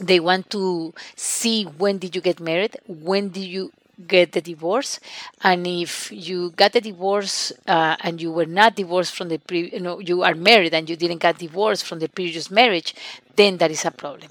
They 0.00 0.20
want 0.20 0.50
to 0.50 0.94
see 1.14 1.64
when 1.64 1.98
did 1.98 2.16
you 2.16 2.22
get 2.22 2.40
married, 2.40 2.76
when 2.86 3.28
did 3.28 3.44
you 3.44 3.72
get 4.08 4.32
the 4.32 4.40
divorce 4.40 5.00
and 5.42 5.66
if 5.66 6.10
you 6.12 6.50
got 6.50 6.72
the 6.72 6.80
divorce 6.80 7.52
uh, 7.68 7.96
and 8.00 8.20
you 8.20 8.30
were 8.32 8.46
not 8.46 8.74
divorced 8.76 9.14
from 9.14 9.28
the 9.28 9.38
pre 9.38 9.70
you 9.72 9.80
know 9.80 9.98
you 10.00 10.22
are 10.22 10.34
married 10.34 10.74
and 10.74 10.90
you 10.90 10.96
didn't 10.96 11.18
get 11.18 11.38
divorced 11.38 11.84
from 11.84 11.98
the 12.00 12.08
previous 12.08 12.50
marriage 12.50 12.94
then 13.36 13.56
that 13.58 13.70
is 13.70 13.84
a 13.84 13.90
problem 13.90 14.30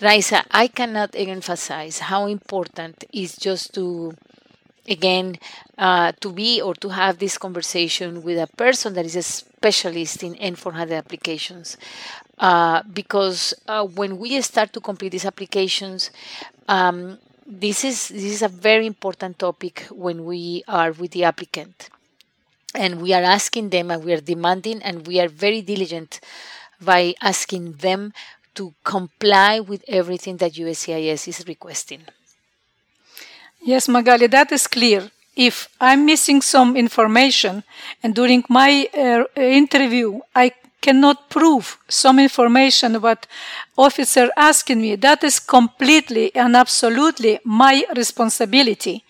Raisa, 0.00 0.44
I 0.50 0.68
cannot 0.68 1.10
emphasize 1.14 1.98
how 1.98 2.26
important 2.26 3.04
is 3.12 3.36
just 3.36 3.74
to, 3.74 4.14
again, 4.88 5.36
uh, 5.76 6.12
to 6.20 6.32
be 6.32 6.60
or 6.60 6.74
to 6.76 6.88
have 6.90 7.18
this 7.18 7.38
conversation 7.38 8.22
with 8.22 8.38
a 8.38 8.46
person 8.56 8.94
that 8.94 9.04
is 9.04 9.16
a 9.16 9.22
specialist 9.22 10.22
in 10.22 10.34
N400 10.36 10.96
applications. 10.98 11.76
Uh, 12.38 12.82
because 12.92 13.54
uh, 13.66 13.84
when 13.84 14.18
we 14.18 14.40
start 14.42 14.72
to 14.72 14.80
complete 14.80 15.10
these 15.10 15.24
applications, 15.26 16.10
um, 16.68 17.18
this 17.48 17.82
is 17.82 18.08
this 18.08 18.24
is 18.24 18.42
a 18.42 18.48
very 18.48 18.86
important 18.86 19.38
topic 19.38 19.86
when 19.90 20.24
we 20.26 20.62
are 20.68 20.92
with 20.92 21.12
the 21.12 21.24
applicant, 21.24 21.88
and 22.74 23.00
we 23.00 23.14
are 23.14 23.22
asking 23.22 23.70
them 23.70 23.90
and 23.90 24.04
we 24.04 24.12
are 24.12 24.20
demanding 24.20 24.82
and 24.82 25.06
we 25.06 25.18
are 25.18 25.28
very 25.28 25.62
diligent 25.62 26.20
by 26.80 27.14
asking 27.22 27.72
them 27.80 28.12
to 28.54 28.74
comply 28.84 29.60
with 29.60 29.82
everything 29.88 30.36
that 30.36 30.52
USCIS 30.52 31.28
is 31.28 31.44
requesting. 31.48 32.02
Yes, 33.62 33.88
Magali, 33.88 34.26
that 34.28 34.52
is 34.52 34.66
clear. 34.66 35.10
If 35.34 35.68
I'm 35.80 36.04
missing 36.04 36.42
some 36.42 36.76
information 36.76 37.62
and 38.02 38.14
during 38.14 38.44
my 38.48 38.88
uh, 38.92 39.24
interview 39.40 40.20
I 40.34 40.52
cannot 40.88 41.28
prove 41.28 41.66
some 42.02 42.18
information 42.18 42.90
what 43.02 43.26
officer 43.76 44.30
asking 44.36 44.80
me, 44.80 44.96
that 44.96 45.22
is 45.22 45.38
completely 45.38 46.34
and 46.34 46.56
absolutely 46.56 47.38
my 47.44 47.84
responsibility. 47.94 49.04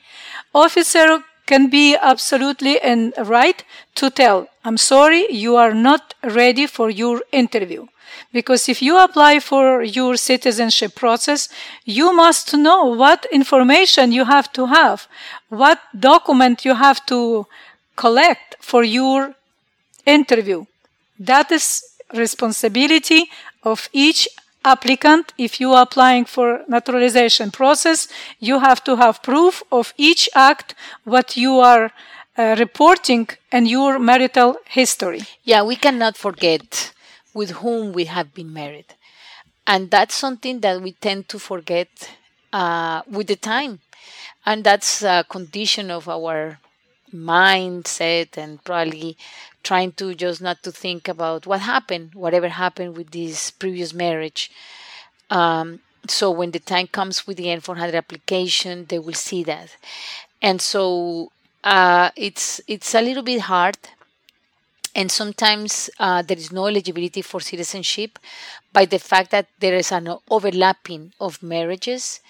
Officer 0.53 1.09
can 1.47 1.71
be 1.71 1.97
absolutely 2.13 2.81
and 2.81 3.15
right 3.37 3.63
to 3.95 4.11
tell, 4.11 4.49
I'm 4.65 4.77
sorry, 4.77 5.23
you 5.31 5.55
are 5.55 5.73
not 5.73 6.15
ready 6.25 6.67
for 6.67 6.91
your 6.91 7.23
interview. 7.31 7.87
Because 8.33 8.69
if 8.69 8.83
you 8.83 8.99
apply 8.99 9.39
for 9.39 9.83
your 9.83 10.17
citizenship 10.17 10.97
process, 10.97 11.49
you 11.85 12.13
must 12.13 12.55
know 12.55 12.87
what 12.87 13.25
information 13.31 14.11
you 14.11 14.25
have 14.25 14.53
to 14.55 14.67
have, 14.67 15.07
what 15.49 15.79
document 15.99 16.65
you 16.65 16.75
have 16.75 17.07
to 17.07 17.47
collect 17.95 18.57
for 18.61 18.83
your 18.83 19.35
interview. 20.05 20.65
That 21.19 21.51
is 21.53 21.85
responsibility 22.15 23.31
of 23.63 23.89
each 23.93 24.29
applicant. 24.65 25.33
If 25.39 25.61
you 25.61 25.73
are 25.73 25.83
applying 25.83 26.25
for 26.25 26.63
naturalization 26.69 27.51
process, 27.51 28.09
you 28.39 28.59
have 28.61 28.83
to 28.85 28.97
have 28.97 29.23
proof 29.23 29.63
of 29.71 29.93
each 29.97 30.29
act, 30.35 30.75
what 31.05 31.37
you 31.37 31.59
are 31.59 31.93
uh, 32.37 32.57
reporting 32.59 33.29
and 33.53 33.69
your 33.69 33.99
marital 33.99 34.57
history. 34.67 35.23
Yeah, 35.45 35.63
we 35.63 35.77
cannot 35.77 36.17
forget 36.17 36.93
with 37.35 37.51
whom 37.51 37.93
we 37.93 38.05
have 38.05 38.35
been 38.35 38.53
married. 38.53 38.95
And 39.67 39.91
that's 39.91 40.15
something 40.15 40.61
that 40.61 40.81
we 40.81 40.93
tend 40.93 41.29
to 41.29 41.39
forget 41.39 41.89
uh, 42.53 43.03
with 43.09 43.27
the 43.29 43.37
time. 43.37 43.81
And 44.47 44.65
that's 44.65 45.03
a 45.03 45.25
condition 45.29 45.91
of 45.91 46.09
our 46.09 46.59
mindset 47.15 48.37
and 48.37 48.63
probably 48.65 49.17
trying 49.63 49.93
to 49.93 50.15
just 50.15 50.41
not 50.41 50.63
to 50.63 50.73
think 50.73 51.09
about 51.09 51.47
what 51.47 51.61
happened, 51.61 52.15
whatever 52.15 52.49
happened 52.49 52.97
with 52.97 53.11
this 53.11 53.51
previous 53.51 53.93
marriage. 53.93 54.51
Um, 55.31 55.81
so 56.07 56.31
when 56.31 56.53
the 56.53 56.61
time 56.61 56.87
comes 56.89 57.27
with 57.27 57.37
the 57.37 57.49
N400 57.49 57.95
application, 57.95 58.87
they 58.89 58.99
will 58.99 59.15
see 59.15 59.43
that. 59.45 59.77
And 60.41 60.61
so 60.61 61.33
uh, 61.65 62.11
it's 62.17 62.61
it's 62.69 62.95
a 62.95 63.03
little 63.03 63.23
bit 63.23 63.43
hard 63.43 63.79
and 64.95 65.11
sometimes 65.11 65.91
uh, 65.99 66.23
there 66.23 66.37
is 66.37 66.51
no 66.51 66.67
eligibility 66.67 67.23
for 67.23 67.41
citizenship 67.41 68.19
by 68.73 68.85
the 68.85 68.99
fact 68.99 69.31
that 69.31 69.47
there 69.61 69.75
is 69.77 69.93
an 69.93 70.09
overlapping 70.31 71.13
of 71.21 71.43
marriages 71.43 72.21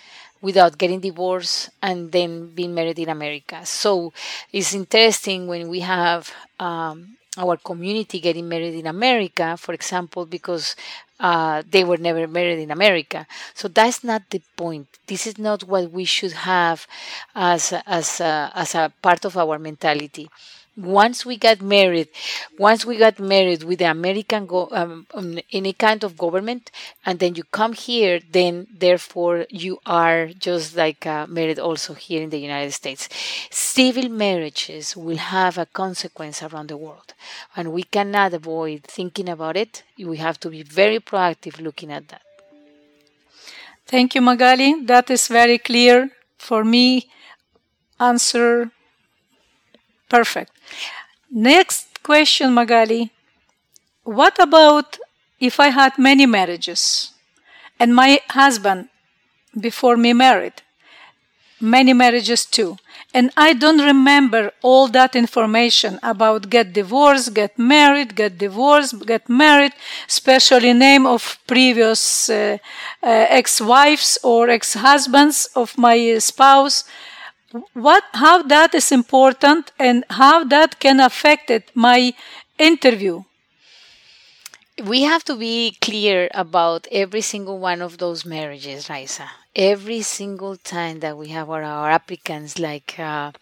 without 0.41 0.79
getting 0.79 1.01
divorced 1.01 1.71
and 1.83 2.13
then 2.13 2.49
being 2.55 2.75
married 2.75 2.99
in 2.99 3.09
America. 3.09 3.65
So 3.65 4.13
it's 4.53 4.75
interesting 4.75 5.47
when 5.47 5.69
we 5.69 5.81
have 5.81 6.33
um, 6.61 7.17
our 7.37 7.57
community 7.57 8.21
getting 8.21 8.49
married 8.49 8.75
in 8.75 8.87
America, 8.87 9.57
for 9.57 9.73
example, 9.75 10.27
because 10.27 10.77
uh, 11.21 11.63
they 11.69 11.85
were 11.85 11.97
never 11.97 12.27
married 12.27 12.59
in 12.61 12.71
America. 12.71 13.27
So 13.55 13.69
that's 13.69 14.05
not 14.05 14.31
the 14.31 14.41
point. 14.57 14.87
This 15.07 15.27
is 15.27 15.39
not 15.39 15.65
what 15.65 15.91
we 15.91 16.05
should 16.05 16.33
have 16.33 16.87
as 17.35 17.73
as 17.87 18.21
a, 18.21 18.53
as 18.55 18.75
a 18.75 18.93
part 19.03 19.25
of 19.25 19.37
our 19.37 19.59
mentality 19.59 20.29
once 20.79 21.27
we 21.27 21.37
got 21.37 21.61
married, 21.61 22.09
once 22.59 22.85
we 22.87 22.97
got 22.97 23.19
married 23.19 23.63
with 23.65 23.81
the 23.81 23.91
American 23.91 24.47
go- 24.47 24.69
um, 24.73 25.07
um, 25.15 25.39
any 25.53 25.73
kind 25.73 26.05
of 26.05 26.17
government, 26.17 26.71
and 27.05 27.19
then 27.19 27.35
you 27.35 27.43
come 27.45 27.73
here, 27.73 28.21
then 28.31 28.67
therefore 28.73 29.47
you 29.51 29.79
are 29.87 30.29
just 30.29 30.77
like 30.77 31.07
uh, 31.07 31.27
married 31.27 31.59
also 31.59 31.95
here 31.95 32.23
in 32.23 32.31
the 32.31 32.39
United 32.39 32.73
States. 32.73 33.09
Civil 33.51 34.09
marriages 34.09 34.97
will 34.97 35.17
have 35.17 35.59
a 35.59 35.67
consequence 35.67 36.43
around 36.43 36.69
the 36.69 36.77
world, 36.77 37.15
and 37.57 37.73
we 37.73 37.83
cannot 37.83 38.33
avoid 38.35 38.85
thinking 38.85 39.29
about 39.29 39.57
it. 39.57 39.83
We 39.99 40.19
have 40.19 40.39
to 40.41 40.51
be 40.51 40.63
very 40.63 41.01
proactive 41.01 41.61
looking 41.61 41.93
at 41.93 42.09
that. 42.09 42.23
Thank 43.87 44.15
you, 44.15 44.21
Magali. 44.21 44.85
That 44.85 45.11
is 45.11 45.29
very 45.29 45.59
clear 45.59 46.11
for 46.37 46.65
me. 46.65 47.09
Answer 47.99 48.71
perfect. 50.09 50.53
Next 51.31 52.03
question, 52.03 52.55
Magali. 52.55 53.11
What 54.05 54.39
about 54.39 54.99
if 55.41 55.61
I 55.61 55.69
had 55.69 55.99
many 55.99 56.27
marriages 56.27 57.13
and 57.81 57.95
my 57.95 58.21
husband 58.31 58.89
before 59.59 59.97
me 59.97 60.13
married? 60.13 60.63
Many 61.61 61.93
marriages 61.93 62.45
too. 62.47 62.77
And 63.13 63.31
I 63.37 63.53
don't 63.53 63.81
remember 63.81 64.53
all 64.63 64.87
that 64.89 65.17
information 65.17 65.99
about 66.03 66.51
get 66.51 66.73
divorced, 66.73 67.35
get 67.35 67.59
married, 67.59 68.15
get 68.15 68.39
divorced, 68.39 69.05
get 69.07 69.29
married, 69.29 69.73
especially 70.09 70.73
name 70.73 71.05
of 71.07 71.39
previous 71.47 72.31
uh, 72.31 72.59
uh, 73.03 73.07
ex-wives 73.41 74.19
or 74.23 74.51
ex-husbands 74.51 75.49
of 75.57 75.77
my 75.77 76.19
spouse. 76.19 76.85
What, 77.75 78.05
how 78.15 78.43
that 78.45 78.75
is 78.75 78.91
important 78.91 79.73
and 79.79 80.05
how 80.11 80.45
that 80.45 80.81
can 80.81 80.99
affect 81.01 81.51
it, 81.51 81.71
my 81.75 82.15
interview 82.59 83.25
we 84.85 85.03
have 85.03 85.25
to 85.25 85.35
be 85.37 85.77
clear 85.81 86.29
about 86.33 86.87
every 86.93 87.21
single 87.21 87.59
one 87.59 87.83
of 87.83 87.99
those 87.99 88.25
marriages, 88.25 88.89
Raisa. 88.89 89.29
Every 89.57 90.03
single 90.03 90.57
time 90.57 91.01
that 91.01 91.17
we 91.17 91.29
have 91.29 91.51
our, 91.51 91.63
our 91.63 91.91
applicants 91.91 92.59
like 92.59 92.99
uh, 92.99 93.33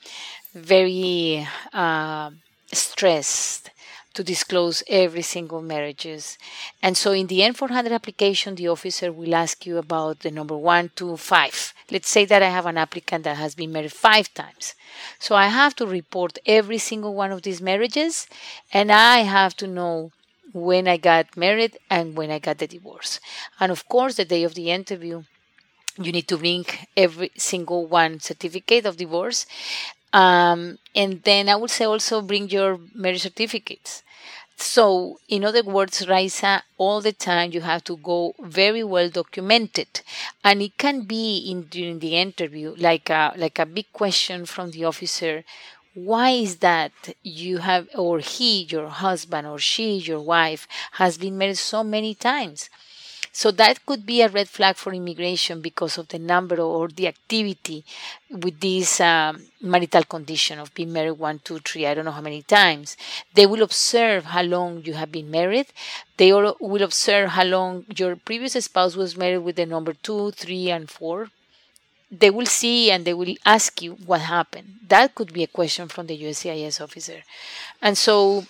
very 0.54 1.46
uh, 1.72 2.30
stressed 2.72 3.70
to 4.16 4.24
disclose 4.24 4.82
every 4.88 5.22
single 5.22 5.62
marriages. 5.62 6.38
And 6.82 6.96
so 6.96 7.12
in 7.12 7.26
the 7.28 7.40
N400 7.40 7.92
application, 7.92 8.54
the 8.54 8.68
officer 8.68 9.12
will 9.12 9.34
ask 9.34 9.64
you 9.66 9.78
about 9.78 10.20
the 10.20 10.30
number 10.30 10.56
one, 10.56 10.90
two, 10.96 11.16
five. 11.16 11.74
Let's 11.90 12.08
say 12.08 12.24
that 12.24 12.42
I 12.42 12.48
have 12.48 12.66
an 12.66 12.78
applicant 12.78 13.24
that 13.24 13.36
has 13.36 13.54
been 13.54 13.72
married 13.72 13.92
five 13.92 14.32
times. 14.34 14.74
So 15.18 15.34
I 15.34 15.48
have 15.48 15.76
to 15.76 15.86
report 15.86 16.38
every 16.46 16.78
single 16.78 17.14
one 17.14 17.30
of 17.30 17.42
these 17.42 17.60
marriages 17.60 18.26
and 18.72 18.90
I 18.90 19.18
have 19.18 19.56
to 19.58 19.66
know 19.66 20.12
when 20.52 20.88
I 20.88 20.96
got 20.96 21.36
married 21.36 21.78
and 21.90 22.16
when 22.16 22.30
I 22.30 22.38
got 22.38 22.58
the 22.58 22.66
divorce. 22.66 23.20
And 23.60 23.70
of 23.70 23.86
course, 23.88 24.16
the 24.16 24.24
day 24.24 24.42
of 24.44 24.54
the 24.54 24.70
interview, 24.70 25.24
you 25.98 26.12
need 26.12 26.28
to 26.28 26.38
bring 26.38 26.64
every 26.96 27.30
single 27.36 27.86
one 27.86 28.20
certificate 28.20 28.86
of 28.86 28.96
divorce. 28.96 29.46
Um, 30.12 30.78
and 30.94 31.22
then 31.24 31.48
I 31.48 31.56
would 31.56 31.70
say 31.70 31.84
also 31.84 32.22
bring 32.22 32.48
your 32.48 32.78
marriage 32.94 33.22
certificates. 33.22 34.02
So, 34.58 35.18
in 35.28 35.44
other 35.44 35.62
words, 35.62 36.06
Raisa, 36.08 36.62
all 36.78 37.00
the 37.00 37.12
time. 37.12 37.52
You 37.52 37.60
have 37.62 37.84
to 37.84 37.96
go 37.96 38.34
very 38.40 38.82
well 38.84 39.08
documented, 39.08 40.00
and 40.44 40.60
it 40.62 40.76
can 40.78 41.02
be 41.02 41.38
in 41.50 41.62
during 41.64 41.98
the 42.00 42.16
interview 42.16 42.74
like 42.76 43.08
a 43.10 43.32
like 43.36 43.58
a 43.58 43.64
big 43.66 43.90
question 43.92 44.44
from 44.46 44.70
the 44.72 44.84
officer. 44.84 45.44
Why 45.94 46.30
is 46.30 46.56
that 46.58 46.92
you 47.22 47.58
have 47.58 47.88
or 47.94 48.18
he 48.20 48.64
your 48.64 48.88
husband 48.88 49.46
or 49.46 49.58
she 49.58 49.96
your 49.96 50.20
wife 50.20 50.66
has 50.92 51.16
been 51.16 51.38
married 51.38 51.56
so 51.58 51.82
many 51.82 52.14
times 52.14 52.68
so 53.40 53.50
that 53.50 53.84
could 53.84 54.06
be 54.06 54.22
a 54.22 54.30
red 54.30 54.48
flag 54.48 54.76
for 54.76 54.94
immigration 54.94 55.60
because 55.60 55.98
of 55.98 56.08
the 56.08 56.18
number 56.18 56.56
or 56.56 56.88
the 56.88 57.06
activity 57.06 57.84
with 58.30 58.60
this 58.60 58.98
um, 58.98 59.42
marital 59.60 60.04
condition 60.04 60.58
of 60.58 60.72
being 60.72 60.90
married 60.90 61.18
one, 61.18 61.38
two, 61.44 61.58
three, 61.58 61.84
I 61.86 61.92
don't 61.92 62.06
know 62.06 62.12
how 62.12 62.22
many 62.22 62.40
times. 62.40 62.96
They 63.34 63.44
will 63.44 63.62
observe 63.62 64.24
how 64.24 64.40
long 64.40 64.82
you 64.86 64.94
have 64.94 65.12
been 65.12 65.30
married. 65.30 65.66
They 66.16 66.32
will 66.32 66.82
observe 66.82 67.28
how 67.28 67.44
long 67.44 67.84
your 67.94 68.16
previous 68.16 68.54
spouse 68.64 68.96
was 68.96 69.18
married 69.18 69.44
with 69.44 69.56
the 69.56 69.66
number 69.66 69.92
two, 69.92 70.30
three, 70.30 70.70
and 70.70 70.88
four 70.88 71.28
they 72.10 72.30
will 72.30 72.46
see 72.46 72.90
and 72.90 73.04
they 73.04 73.12
will 73.12 73.34
ask 73.44 73.82
you 73.82 73.94
what 74.06 74.20
happened. 74.20 74.76
That 74.88 75.14
could 75.14 75.32
be 75.32 75.42
a 75.42 75.48
question 75.48 75.88
from 75.88 76.06
the 76.06 76.16
USCIS 76.22 76.80
officer. 76.80 77.22
And 77.82 77.98
so 77.98 78.46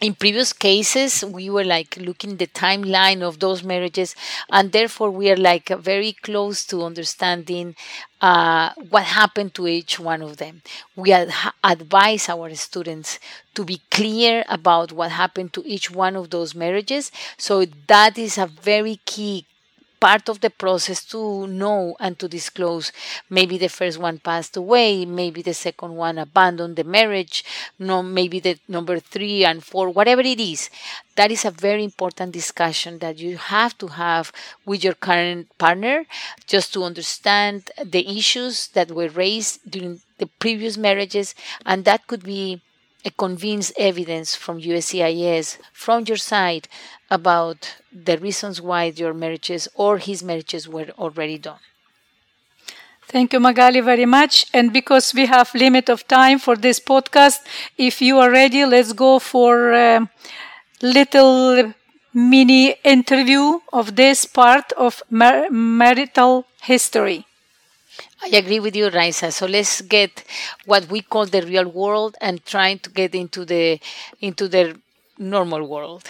in 0.00 0.14
previous 0.14 0.52
cases 0.52 1.24
we 1.24 1.48
were 1.48 1.64
like 1.64 1.96
looking 1.96 2.36
the 2.36 2.46
timeline 2.48 3.22
of 3.22 3.38
those 3.40 3.62
marriages 3.62 4.14
and 4.50 4.72
therefore 4.72 5.10
we 5.10 5.30
are 5.30 5.36
like 5.36 5.68
very 5.68 6.12
close 6.12 6.64
to 6.66 6.82
understanding 6.82 7.74
uh, 8.20 8.70
what 8.90 9.04
happened 9.04 9.54
to 9.54 9.68
each 9.68 9.98
one 10.00 10.22
of 10.22 10.38
them. 10.38 10.62
We 10.96 11.12
ad- 11.12 11.32
advise 11.62 12.28
our 12.28 12.54
students 12.54 13.18
to 13.54 13.64
be 13.64 13.82
clear 13.90 14.44
about 14.48 14.92
what 14.92 15.10
happened 15.12 15.52
to 15.54 15.62
each 15.66 15.90
one 15.90 16.16
of 16.16 16.30
those 16.30 16.54
marriages. 16.54 17.12
So 17.36 17.64
that 17.86 18.16
is 18.18 18.38
a 18.38 18.46
very 18.46 19.00
key 19.04 19.46
part 20.04 20.28
of 20.28 20.40
the 20.40 20.50
process 20.50 21.02
to 21.12 21.46
know 21.46 21.96
and 21.98 22.18
to 22.18 22.28
disclose. 22.28 22.92
Maybe 23.30 23.56
the 23.56 23.70
first 23.78 23.98
one 23.98 24.18
passed 24.18 24.54
away, 24.54 25.06
maybe 25.06 25.40
the 25.40 25.54
second 25.54 25.96
one 25.96 26.18
abandoned 26.18 26.76
the 26.76 26.84
marriage, 26.84 27.42
no, 27.78 28.02
maybe 28.02 28.38
the 28.38 28.58
number 28.68 28.98
three 28.98 29.46
and 29.46 29.64
four, 29.64 29.88
whatever 29.88 30.20
it 30.20 30.38
is. 30.38 30.68
That 31.16 31.30
is 31.30 31.46
a 31.46 31.50
very 31.50 31.84
important 31.84 32.32
discussion 32.32 32.98
that 32.98 33.18
you 33.18 33.38
have 33.38 33.78
to 33.78 33.86
have 33.86 34.30
with 34.66 34.84
your 34.84 34.92
current 35.08 35.56
partner 35.56 36.04
just 36.46 36.74
to 36.74 36.84
understand 36.84 37.70
the 37.82 38.04
issues 38.18 38.68
that 38.76 38.90
were 38.90 39.08
raised 39.08 39.70
during 39.70 40.02
the 40.18 40.26
previous 40.26 40.76
marriages, 40.76 41.34
and 41.64 41.86
that 41.86 42.06
could 42.08 42.24
be 42.24 42.60
a 43.04 43.10
convinced 43.10 43.72
evidence 43.78 44.34
from 44.34 44.58
USCIS 44.60 45.58
from 45.72 46.04
your 46.06 46.16
side 46.16 46.68
about 47.10 47.76
the 47.92 48.18
reasons 48.18 48.60
why 48.60 48.84
your 48.84 49.14
marriages 49.14 49.68
or 49.74 49.98
his 49.98 50.22
marriages 50.22 50.68
were 50.68 50.90
already 50.98 51.38
done. 51.38 51.60
Thank 53.06 53.32
you, 53.32 53.40
Magali, 53.40 53.80
very 53.80 54.06
much. 54.06 54.46
And 54.52 54.72
because 54.72 55.14
we 55.14 55.26
have 55.26 55.54
limit 55.54 55.88
of 55.88 56.06
time 56.08 56.38
for 56.38 56.56
this 56.56 56.80
podcast, 56.80 57.38
if 57.76 58.00
you 58.00 58.18
are 58.18 58.30
ready, 58.30 58.64
let's 58.64 58.92
go 58.92 59.18
for 59.18 59.72
a 59.72 60.08
little 60.82 61.72
mini 62.14 62.76
interview 62.84 63.60
of 63.72 63.96
this 63.96 64.24
part 64.26 64.72
of 64.72 65.02
mar- 65.10 65.50
marital 65.50 66.46
history. 66.62 67.26
I 68.24 68.28
agree 68.38 68.58
with 68.58 68.74
you, 68.74 68.90
Raisa. 68.90 69.30
So 69.30 69.46
let's 69.46 69.80
get 69.82 70.24
what 70.64 70.88
we 70.88 71.00
call 71.02 71.26
the 71.26 71.42
real 71.42 71.68
world 71.68 72.16
and 72.20 72.44
trying 72.44 72.78
to 72.80 72.90
get 72.90 73.14
into 73.14 73.44
the 73.44 73.78
into 74.20 74.48
the 74.48 74.76
normal 75.18 75.64
world. 75.68 76.08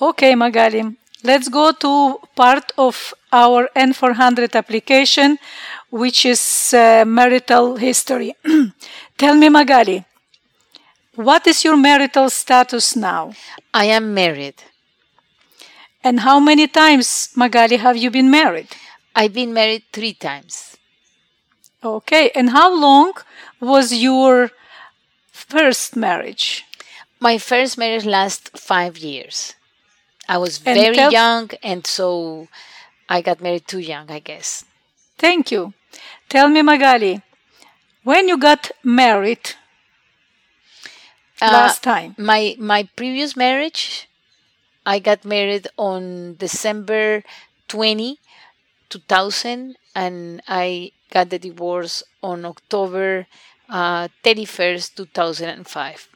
Okay, 0.00 0.34
Magali. 0.34 0.96
Let's 1.22 1.48
go 1.48 1.72
to 1.72 2.18
part 2.36 2.72
of 2.76 3.14
our 3.32 3.68
N400 3.74 4.54
application, 4.54 5.38
which 5.90 6.26
is 6.26 6.74
uh, 6.74 7.04
marital 7.06 7.76
history. 7.76 8.34
Tell 9.18 9.34
me, 9.34 9.48
Magali, 9.48 10.04
what 11.16 11.46
is 11.48 11.64
your 11.64 11.76
marital 11.76 12.30
status 12.30 12.94
now? 12.94 13.32
I 13.72 13.86
am 13.86 14.14
married. 14.14 14.62
And 16.04 16.20
how 16.20 16.38
many 16.38 16.68
times, 16.68 17.30
Magali, 17.34 17.76
have 17.78 17.96
you 17.96 18.10
been 18.10 18.30
married? 18.30 18.68
I've 19.14 19.32
been 19.32 19.52
married 19.52 19.84
three 19.92 20.14
times. 20.14 20.76
Okay, 21.82 22.30
and 22.34 22.50
how 22.50 22.72
long 22.74 23.12
was 23.60 23.92
your 23.92 24.50
first 25.32 25.96
marriage? 25.96 26.64
My 27.20 27.38
first 27.38 27.76
marriage 27.78 28.04
lasted 28.04 28.58
five 28.58 28.98
years. 28.98 29.54
I 30.28 30.38
was 30.38 30.58
very 30.58 30.94
tell- 30.96 31.12
young, 31.12 31.50
and 31.62 31.86
so 31.86 32.48
I 33.08 33.20
got 33.22 33.40
married 33.40 33.66
too 33.68 33.78
young, 33.80 34.10
I 34.10 34.18
guess. 34.20 34.64
Thank 35.18 35.50
you. 35.50 35.74
Tell 36.28 36.48
me, 36.48 36.62
Magali, 36.62 37.22
when 38.02 38.28
you 38.28 38.38
got 38.38 38.70
married 38.82 39.54
uh, 41.40 41.50
last 41.52 41.82
time? 41.82 42.14
My 42.18 42.56
my 42.58 42.88
previous 42.96 43.36
marriage, 43.36 44.08
I 44.86 44.98
got 44.98 45.24
married 45.24 45.68
on 45.76 46.36
December 46.36 47.22
20, 47.68 48.18
2000, 48.94 49.76
and 49.94 50.42
I 50.46 50.92
got 51.10 51.30
the 51.30 51.38
divorce 51.38 52.02
on 52.22 52.44
October 52.44 53.26
uh, 53.68 54.08
31st, 54.22 54.94
2005. 54.94 56.08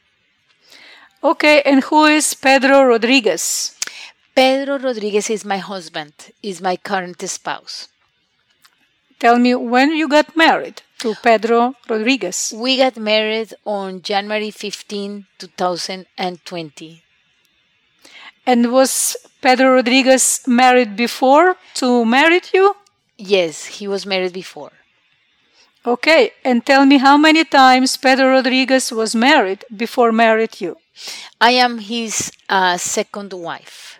Okay, 1.21 1.61
and 1.63 1.83
who 1.83 2.05
is 2.05 2.33
Pedro 2.33 2.83
Rodriguez? 2.83 3.75
Pedro 4.33 4.79
Rodriguez 4.79 5.29
is 5.29 5.43
my 5.43 5.57
husband, 5.57 6.13
is 6.41 6.61
my 6.61 6.77
current 6.77 7.19
spouse. 7.29 7.89
Tell 9.19 9.37
me 9.37 9.53
when 9.55 9.91
you 9.91 10.07
got 10.07 10.37
married. 10.37 10.81
to 10.99 11.15
Pedro 11.15 11.75
Rodriguez? 11.87 12.53
We 12.55 12.77
got 12.77 12.97
married 12.97 13.53
on 13.65 14.01
January 14.01 14.51
15, 14.51 15.25
2020. 15.37 17.03
And 18.49 18.71
was 18.71 19.15
Pedro 19.43 19.75
Rodriguez 19.75 20.41
married 20.47 20.95
before 20.95 21.55
to 21.75 22.03
married 22.03 22.47
you? 22.51 22.75
Yes, 23.15 23.65
he 23.77 23.87
was 23.87 24.07
married 24.07 24.33
before. 24.33 24.71
Okay, 25.85 26.31
and 26.43 26.65
tell 26.65 26.83
me 26.83 26.97
how 26.97 27.15
many 27.15 27.43
times 27.45 27.95
Pedro 27.95 28.31
Rodriguez 28.31 28.91
was 28.91 29.13
married 29.13 29.65
before 29.83 30.11
married 30.11 30.59
you? 30.61 30.77
I 31.39 31.51
am 31.65 31.77
his 31.77 32.31
uh, 32.49 32.77
second 32.77 33.33
wife. 33.33 33.99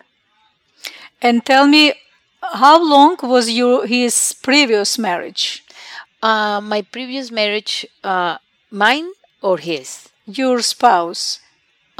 And 1.22 1.46
tell 1.46 1.68
me 1.68 1.94
how 2.42 2.76
long 2.82 3.18
was 3.22 3.48
your 3.48 3.86
his 3.86 4.34
previous 4.42 4.98
marriage? 4.98 5.62
Uh, 6.20 6.60
my 6.60 6.82
previous 6.82 7.30
marriage, 7.30 7.86
uh, 8.02 8.38
mine 8.72 9.12
or 9.42 9.58
his? 9.58 10.08
Your 10.26 10.60
spouse. 10.60 11.38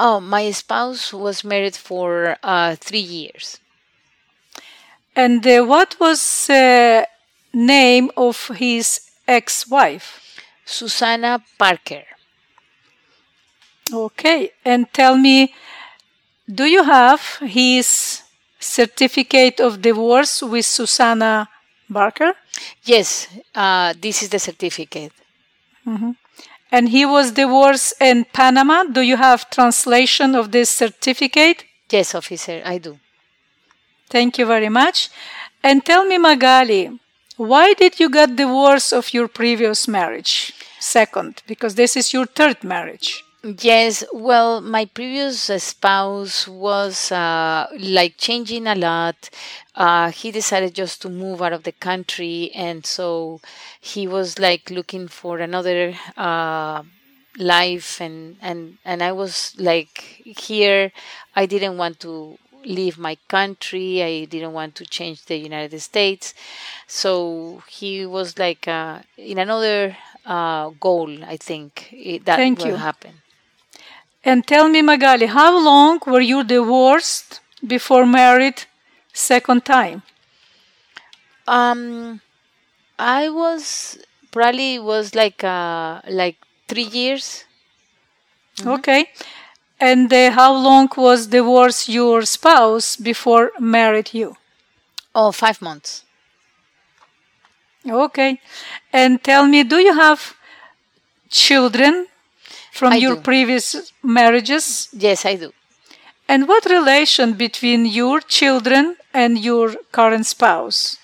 Oh, 0.01 0.21
my 0.21 0.51
spouse 0.51 1.13
was 1.13 1.45
married 1.45 1.77
for 1.77 2.39
uh, 2.43 2.75
three 2.77 2.99
years. 2.99 3.61
And 5.15 5.47
uh, 5.47 5.63
what 5.65 5.97
was 6.01 6.49
uh, 6.51 7.05
name 7.53 8.11
of 8.17 8.49
his 8.49 9.01
ex-wife? 9.29 10.41
Susanna 10.65 11.43
Parker. 11.59 12.05
Okay, 13.93 14.53
and 14.65 14.93
tell 14.93 15.17
me, 15.17 15.55
do 16.53 16.65
you 16.65 16.83
have 16.85 17.23
his 17.43 18.23
certificate 18.59 19.61
of 19.61 19.81
divorce 19.83 20.43
with 20.43 20.65
Susanna 20.67 21.49
Barker? 21.89 22.35
Yes, 22.85 23.29
uh, 23.55 23.95
this 23.99 24.23
is 24.23 24.29
the 24.31 24.39
certificate. 24.39 25.13
And 26.73 26.89
he 26.89 27.05
was 27.05 27.33
divorced 27.33 27.95
in 28.01 28.27
Panama. 28.33 28.85
Do 28.85 29.01
you 29.01 29.17
have 29.17 29.51
translation 29.51 30.35
of 30.35 30.53
this 30.53 30.71
certificate? 30.71 31.65
Yes, 31.91 32.15
officer, 32.15 32.63
I 32.65 32.79
do. 32.79 32.99
Thank 34.09 34.39
you 34.39 34.47
very 34.47 34.69
much. 34.69 35.09
And 35.63 35.85
tell 35.85 36.05
me, 36.05 36.19
Magali, 36.19 36.99
why 37.37 37.75
did 37.75 37.99
you 37.99 38.11
get 38.11 38.37
divorced 38.37 38.93
of 38.93 39.13
your 39.15 39.29
previous 39.29 39.89
marriage? 39.89 40.53
Second, 40.79 41.43
because 41.47 41.75
this 41.75 41.97
is 41.97 42.13
your 42.13 42.27
third 42.27 42.63
marriage. 42.65 43.25
Yes, 43.43 44.05
well, 44.13 44.61
my 44.61 44.85
previous 44.85 45.41
spouse 45.63 46.47
was 46.47 47.11
uh, 47.11 47.67
like 47.79 48.17
changing 48.19 48.67
a 48.67 48.75
lot. 48.75 49.31
Uh, 49.75 50.11
he 50.11 50.31
decided 50.31 50.75
just 50.75 51.01
to 51.03 51.09
move 51.09 51.41
out 51.41 51.53
of 51.53 51.63
the 51.63 51.73
country, 51.73 52.51
and 52.55 52.85
so 52.85 53.41
he 53.81 54.07
was 54.07 54.39
like 54.39 54.71
looking 54.71 55.09
for 55.09 55.39
another 55.39 55.95
uh, 56.19 56.83
life, 57.39 58.01
and 58.01 58.37
and 58.43 58.77
and 58.85 59.03
I 59.03 59.13
was 59.13 59.55
like 59.59 60.23
here. 60.25 60.93
I 61.35 61.47
didn't 61.47 61.79
want 61.79 62.01
to 62.01 62.39
leave 62.65 62.99
my 62.99 63.17
country. 63.29 64.03
I 64.03 64.25
didn't 64.27 64.53
want 64.53 64.75
to 64.77 64.85
change 64.87 65.25
the 65.25 65.37
United 65.37 65.81
States, 65.81 66.35
so 66.87 67.63
he 67.69 68.05
was 68.07 68.39
like 68.39 68.69
uh, 68.69 69.01
in 69.17 69.39
another 69.39 69.97
uh, 70.27 70.71
goal. 70.81 71.25
I 71.25 71.37
think 71.37 71.89
it, 71.93 72.27
that 72.27 72.43
Thank 72.43 72.59
will 72.59 72.73
you. 72.73 72.77
happen. 72.77 73.23
And 74.25 74.47
tell 74.47 74.69
me, 74.69 74.81
Magali, 74.83 75.27
how 75.27 75.59
long 75.59 76.01
were 76.07 76.21
you 76.21 76.43
divorced 76.43 77.41
before 77.67 78.07
married 78.07 78.65
second 79.13 79.65
time? 79.65 80.03
Um, 81.47 82.21
I 82.99 83.29
was 83.29 83.99
probably 84.33 84.79
was 84.79 85.15
like 85.15 85.43
uh 85.45 86.01
like 86.09 86.37
three 86.69 86.85
years. 86.85 87.45
Okay. 88.65 89.11
And 89.81 90.13
uh, 90.13 90.31
how 90.33 90.53
long 90.55 90.89
was 90.97 91.27
divorce 91.27 91.89
your 91.89 92.23
spouse 92.25 92.97
before 92.97 93.53
married 93.59 94.13
you? 94.15 94.37
Oh, 95.15 95.33
five 95.33 95.61
months. 95.63 96.05
Okay. 97.89 98.41
And 98.93 99.23
tell 99.23 99.47
me, 99.47 99.63
do 99.65 99.79
you 99.79 99.95
have 99.95 100.35
children 101.31 102.07
from 102.73 102.93
I 102.93 102.97
your 102.97 103.17
do. 103.17 103.23
previous 103.23 103.93
marriages? 104.03 104.89
Yes, 104.93 105.25
I 105.27 105.37
do. 105.37 105.53
And 106.29 106.47
what 106.47 106.65
relation 106.67 107.35
between 107.35 107.87
your 107.87 108.21
children 108.21 108.97
and 109.13 109.39
your 109.39 109.75
current 109.91 110.27
spouse? 110.27 110.97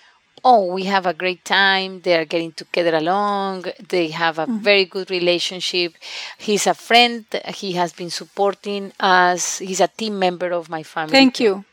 Oh, 0.45 0.73
we 0.73 0.85
have 0.85 1.07
a 1.07 1.13
great 1.13 1.45
time. 1.45 2.03
They 2.03 2.17
are 2.17 2.25
getting 2.25 2.53
together 2.53 2.95
along. 2.95 3.65
They 3.89 4.09
have 4.11 4.39
a 4.39 4.47
very 4.47 4.85
good 4.85 5.11
relationship. 5.11 5.95
He's 6.39 6.69
a 6.69 6.75
friend. 6.75 7.25
He 7.49 7.73
has 7.73 7.93
been 7.93 8.11
supporting 8.11 8.93
us. 9.01 9.59
He's 9.59 9.81
a 9.81 9.89
team 9.89 10.21
member 10.21 10.53
of 10.53 10.69
my 10.69 10.85
family. 10.85 11.11
Thank 11.11 11.41
you. 11.41 11.65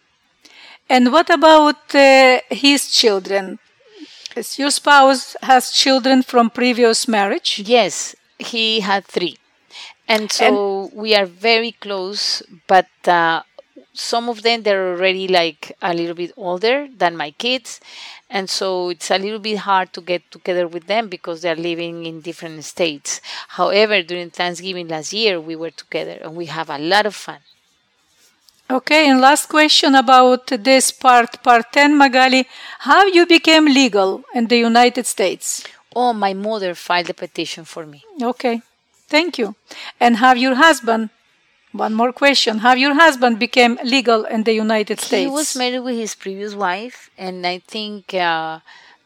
And 0.89 1.11
what 1.11 1.29
about 1.29 1.93
uh, 1.93 2.39
his 2.49 2.89
children? 2.89 3.59
Your 4.57 4.71
spouse 4.71 5.35
has 5.43 5.69
children 5.69 6.23
from 6.23 6.49
previous 6.49 7.07
marriage? 7.07 7.61
Yes, 7.63 8.15
he 8.39 8.79
had 8.79 9.05
three. 9.05 9.37
And 10.07 10.31
so 10.31 10.89
we 10.93 11.15
are 11.15 11.25
very 11.25 11.71
close, 11.71 12.41
but 12.67 12.89
uh, 13.07 13.43
some 13.93 14.29
of 14.29 14.41
them 14.41 14.63
they're 14.63 14.93
already 14.93 15.27
like 15.27 15.75
a 15.81 15.93
little 15.93 16.15
bit 16.15 16.31
older 16.35 16.87
than 16.95 17.15
my 17.17 17.31
kids. 17.31 17.79
And 18.29 18.49
so 18.49 18.89
it's 18.89 19.11
a 19.11 19.17
little 19.17 19.39
bit 19.39 19.59
hard 19.59 19.93
to 19.93 20.01
get 20.01 20.29
together 20.31 20.67
with 20.67 20.87
them 20.87 21.07
because 21.09 21.41
they're 21.41 21.55
living 21.55 22.05
in 22.05 22.21
different 22.21 22.63
states. 22.65 23.21
However, 23.49 24.01
during 24.01 24.29
Thanksgiving 24.31 24.87
last 24.87 25.13
year, 25.13 25.39
we 25.39 25.55
were 25.55 25.71
together 25.71 26.17
and 26.21 26.35
we 26.35 26.47
have 26.47 26.69
a 26.69 26.77
lot 26.79 27.05
of 27.05 27.15
fun. 27.15 27.39
Okay, 28.69 29.07
and 29.09 29.21
last 29.21 29.47
question 29.49 29.95
about 29.95 30.47
this 30.47 30.91
part, 30.91 31.41
part 31.43 31.71
10, 31.71 31.97
Magali. 31.97 32.47
How 32.79 33.05
you 33.05 33.25
became 33.25 33.65
legal 33.65 34.23
in 34.33 34.47
the 34.47 34.57
United 34.57 35.05
States? 35.05 35.63
Oh, 35.95 36.13
my 36.13 36.33
mother 36.33 36.73
filed 36.75 37.09
a 37.09 37.13
petition 37.13 37.65
for 37.65 37.85
me. 37.85 38.03
Okay, 38.21 38.61
thank 39.15 39.31
you. 39.41 39.47
And 40.03 40.11
have 40.25 40.37
your 40.45 40.55
husband, 40.65 41.09
one 41.85 41.93
more 42.01 42.13
question, 42.23 42.53
have 42.67 42.77
your 42.85 42.93
husband 43.05 43.33
became 43.47 43.73
legal 43.95 44.21
in 44.35 44.43
the 44.47 44.53
United 44.65 44.97
States? 45.07 45.29
He 45.29 45.35
was 45.41 45.55
married 45.61 45.83
with 45.87 45.97
his 46.03 46.13
previous 46.23 46.53
wife, 46.67 46.97
and 47.17 47.37
I 47.53 47.57
think 47.73 48.13
uh, 48.13 48.59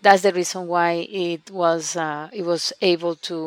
that's 0.04 0.22
the 0.28 0.34
reason 0.40 0.62
why 0.76 0.92
it 1.28 1.44
was 1.52 1.84
uh, 2.08 2.30
it 2.40 2.46
was 2.52 2.64
able 2.94 3.16
to 3.30 3.38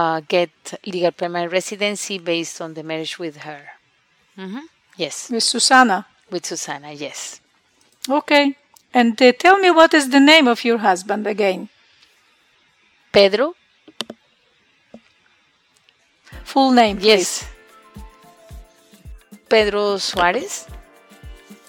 uh, 0.00 0.20
get 0.36 0.50
legal 0.94 1.12
permanent 1.20 1.52
residency 1.52 2.16
based 2.32 2.56
on 2.64 2.70
the 2.76 2.82
marriage 2.90 3.18
with 3.24 3.36
her. 3.48 3.62
hmm 4.36 4.64
Yes, 5.04 5.16
With 5.30 5.42
Susanna. 5.54 5.98
with 6.32 6.44
Susana. 6.52 6.90
Yes, 7.06 7.40
Okay. 8.08 8.44
And 8.94 9.12
uh, 9.20 9.32
tell 9.44 9.56
me 9.64 9.70
what 9.80 9.92
is 9.98 10.08
the 10.08 10.20
name 10.32 10.46
of 10.48 10.64
your 10.68 10.78
husband 10.88 11.26
again? 11.26 11.68
Pedro. 13.12 13.54
Full 16.52 16.70
name, 16.72 16.96
please. 16.98 17.06
Yes, 17.06 17.46
Pedro 19.48 19.98
Suarez. 19.98 20.66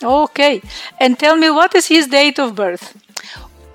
Okay. 0.02 0.62
And 1.00 1.18
tell 1.18 1.36
me 1.38 1.50
what 1.50 1.74
is 1.76 1.88
his 1.88 2.08
date 2.08 2.40
of 2.40 2.56
birth? 2.56 2.96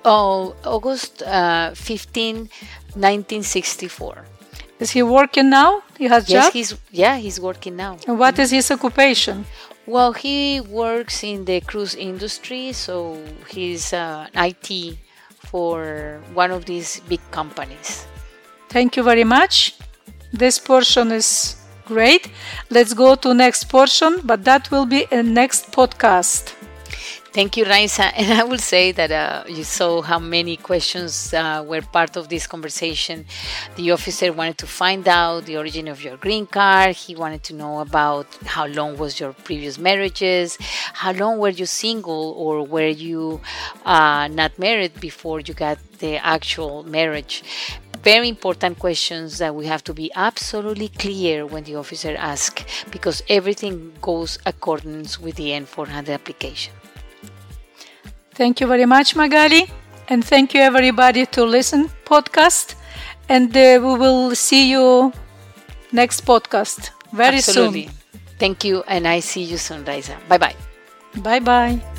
Oh, 0.05 0.55
August 0.65 1.21
uh, 1.23 1.73
15, 1.75 2.49
1964. 2.95 4.25
Is 4.79 4.91
he 4.91 5.03
working 5.03 5.49
now? 5.49 5.81
He 5.97 6.05
has 6.05 6.29
Yes, 6.29 6.45
job? 6.45 6.53
he's 6.53 6.75
yeah 6.91 7.17
he's 7.17 7.39
working 7.39 7.75
now. 7.75 7.97
And 8.07 8.19
what 8.19 8.37
is 8.39 8.51
his 8.51 8.69
occupation? 8.71 9.45
Well, 9.85 10.13
he 10.13 10.59
works 10.61 11.23
in 11.23 11.45
the 11.45 11.61
cruise 11.61 11.95
industry, 11.95 12.71
so 12.73 13.17
he's 13.49 13.93
uh, 13.93 14.27
IT 14.33 14.97
for 15.39 16.21
one 16.33 16.51
of 16.51 16.65
these 16.65 16.99
big 17.07 17.21
companies. 17.31 18.05
Thank 18.69 18.97
you 18.97 19.03
very 19.03 19.23
much. 19.25 19.75
This 20.33 20.57
portion 20.59 21.11
is 21.11 21.55
great. 21.85 22.29
Let's 22.69 22.93
go 22.93 23.15
to 23.15 23.33
next 23.33 23.65
portion, 23.69 24.21
but 24.23 24.43
that 24.45 24.71
will 24.71 24.85
be 24.85 25.05
a 25.11 25.21
next 25.23 25.71
podcast. 25.71 26.53
Thank 27.33 27.57
you, 27.57 27.65
Raisa. 27.65 28.05
And 28.19 28.33
I 28.41 28.43
will 28.43 28.59
say 28.59 28.91
that 28.91 29.11
uh, 29.11 29.43
you 29.47 29.63
saw 29.63 30.01
how 30.01 30.19
many 30.19 30.55
questions 30.57 31.33
uh, 31.33 31.63
were 31.67 31.81
part 31.81 32.15
of 32.15 32.29
this 32.29 32.45
conversation. 32.47 33.25
The 33.75 33.91
officer 33.91 34.31
wanted 34.31 34.57
to 34.59 34.67
find 34.67 35.07
out 35.07 35.45
the 35.45 35.57
origin 35.57 35.87
of 35.87 36.03
your 36.03 36.17
green 36.17 36.45
card. 36.45 36.95
He 36.95 37.15
wanted 37.15 37.43
to 37.45 37.53
know 37.55 37.79
about 37.79 38.27
how 38.45 38.67
long 38.67 38.97
was 38.97 39.19
your 39.19 39.33
previous 39.33 39.77
marriages, 39.79 40.57
how 40.93 41.11
long 41.13 41.39
were 41.39 41.49
you 41.61 41.65
single, 41.65 42.33
or 42.37 42.63
were 42.65 42.87
you 42.87 43.41
uh, 43.85 44.27
not 44.31 44.59
married 44.59 44.99
before 44.99 45.39
you 45.39 45.53
got 45.55 45.79
the 45.99 46.17
actual 46.17 46.83
marriage. 46.83 47.43
Very 48.03 48.27
important 48.27 48.79
questions 48.79 49.37
that 49.37 49.55
we 49.55 49.65
have 49.67 49.83
to 49.85 49.93
be 49.93 50.11
absolutely 50.15 50.89
clear 50.89 51.45
when 51.45 51.63
the 51.63 51.75
officer 51.75 52.15
asks, 52.17 52.63
because 52.91 53.23
everything 53.29 53.93
goes 54.01 54.37
accordance 54.45 55.19
with 55.19 55.35
the 55.37 55.49
N400 55.51 56.09
application. 56.13 56.73
Thank 58.33 58.59
you 58.59 58.67
very 58.67 58.85
much, 58.85 59.15
Magali. 59.15 59.69
And 60.09 60.23
thank 60.25 60.53
you 60.53 60.59
everybody 60.61 61.25
to 61.27 61.45
listen 61.45 61.89
podcast. 62.05 62.75
and 63.29 63.55
uh, 63.55 63.79
we 63.81 63.97
will 63.97 64.35
see 64.35 64.69
you 64.71 65.11
next 65.91 66.25
podcast 66.25 66.89
very 67.11 67.37
Absolutely. 67.37 67.87
soon. 67.87 67.93
Thank 68.39 68.63
you, 68.63 68.83
and 68.87 69.07
I 69.07 69.19
see 69.21 69.43
you 69.43 69.57
soon, 69.57 69.85
Raisa. 69.85 70.17
Bye 70.27 70.37
bye. 70.37 70.55
Bye 71.15 71.39
bye. 71.39 71.92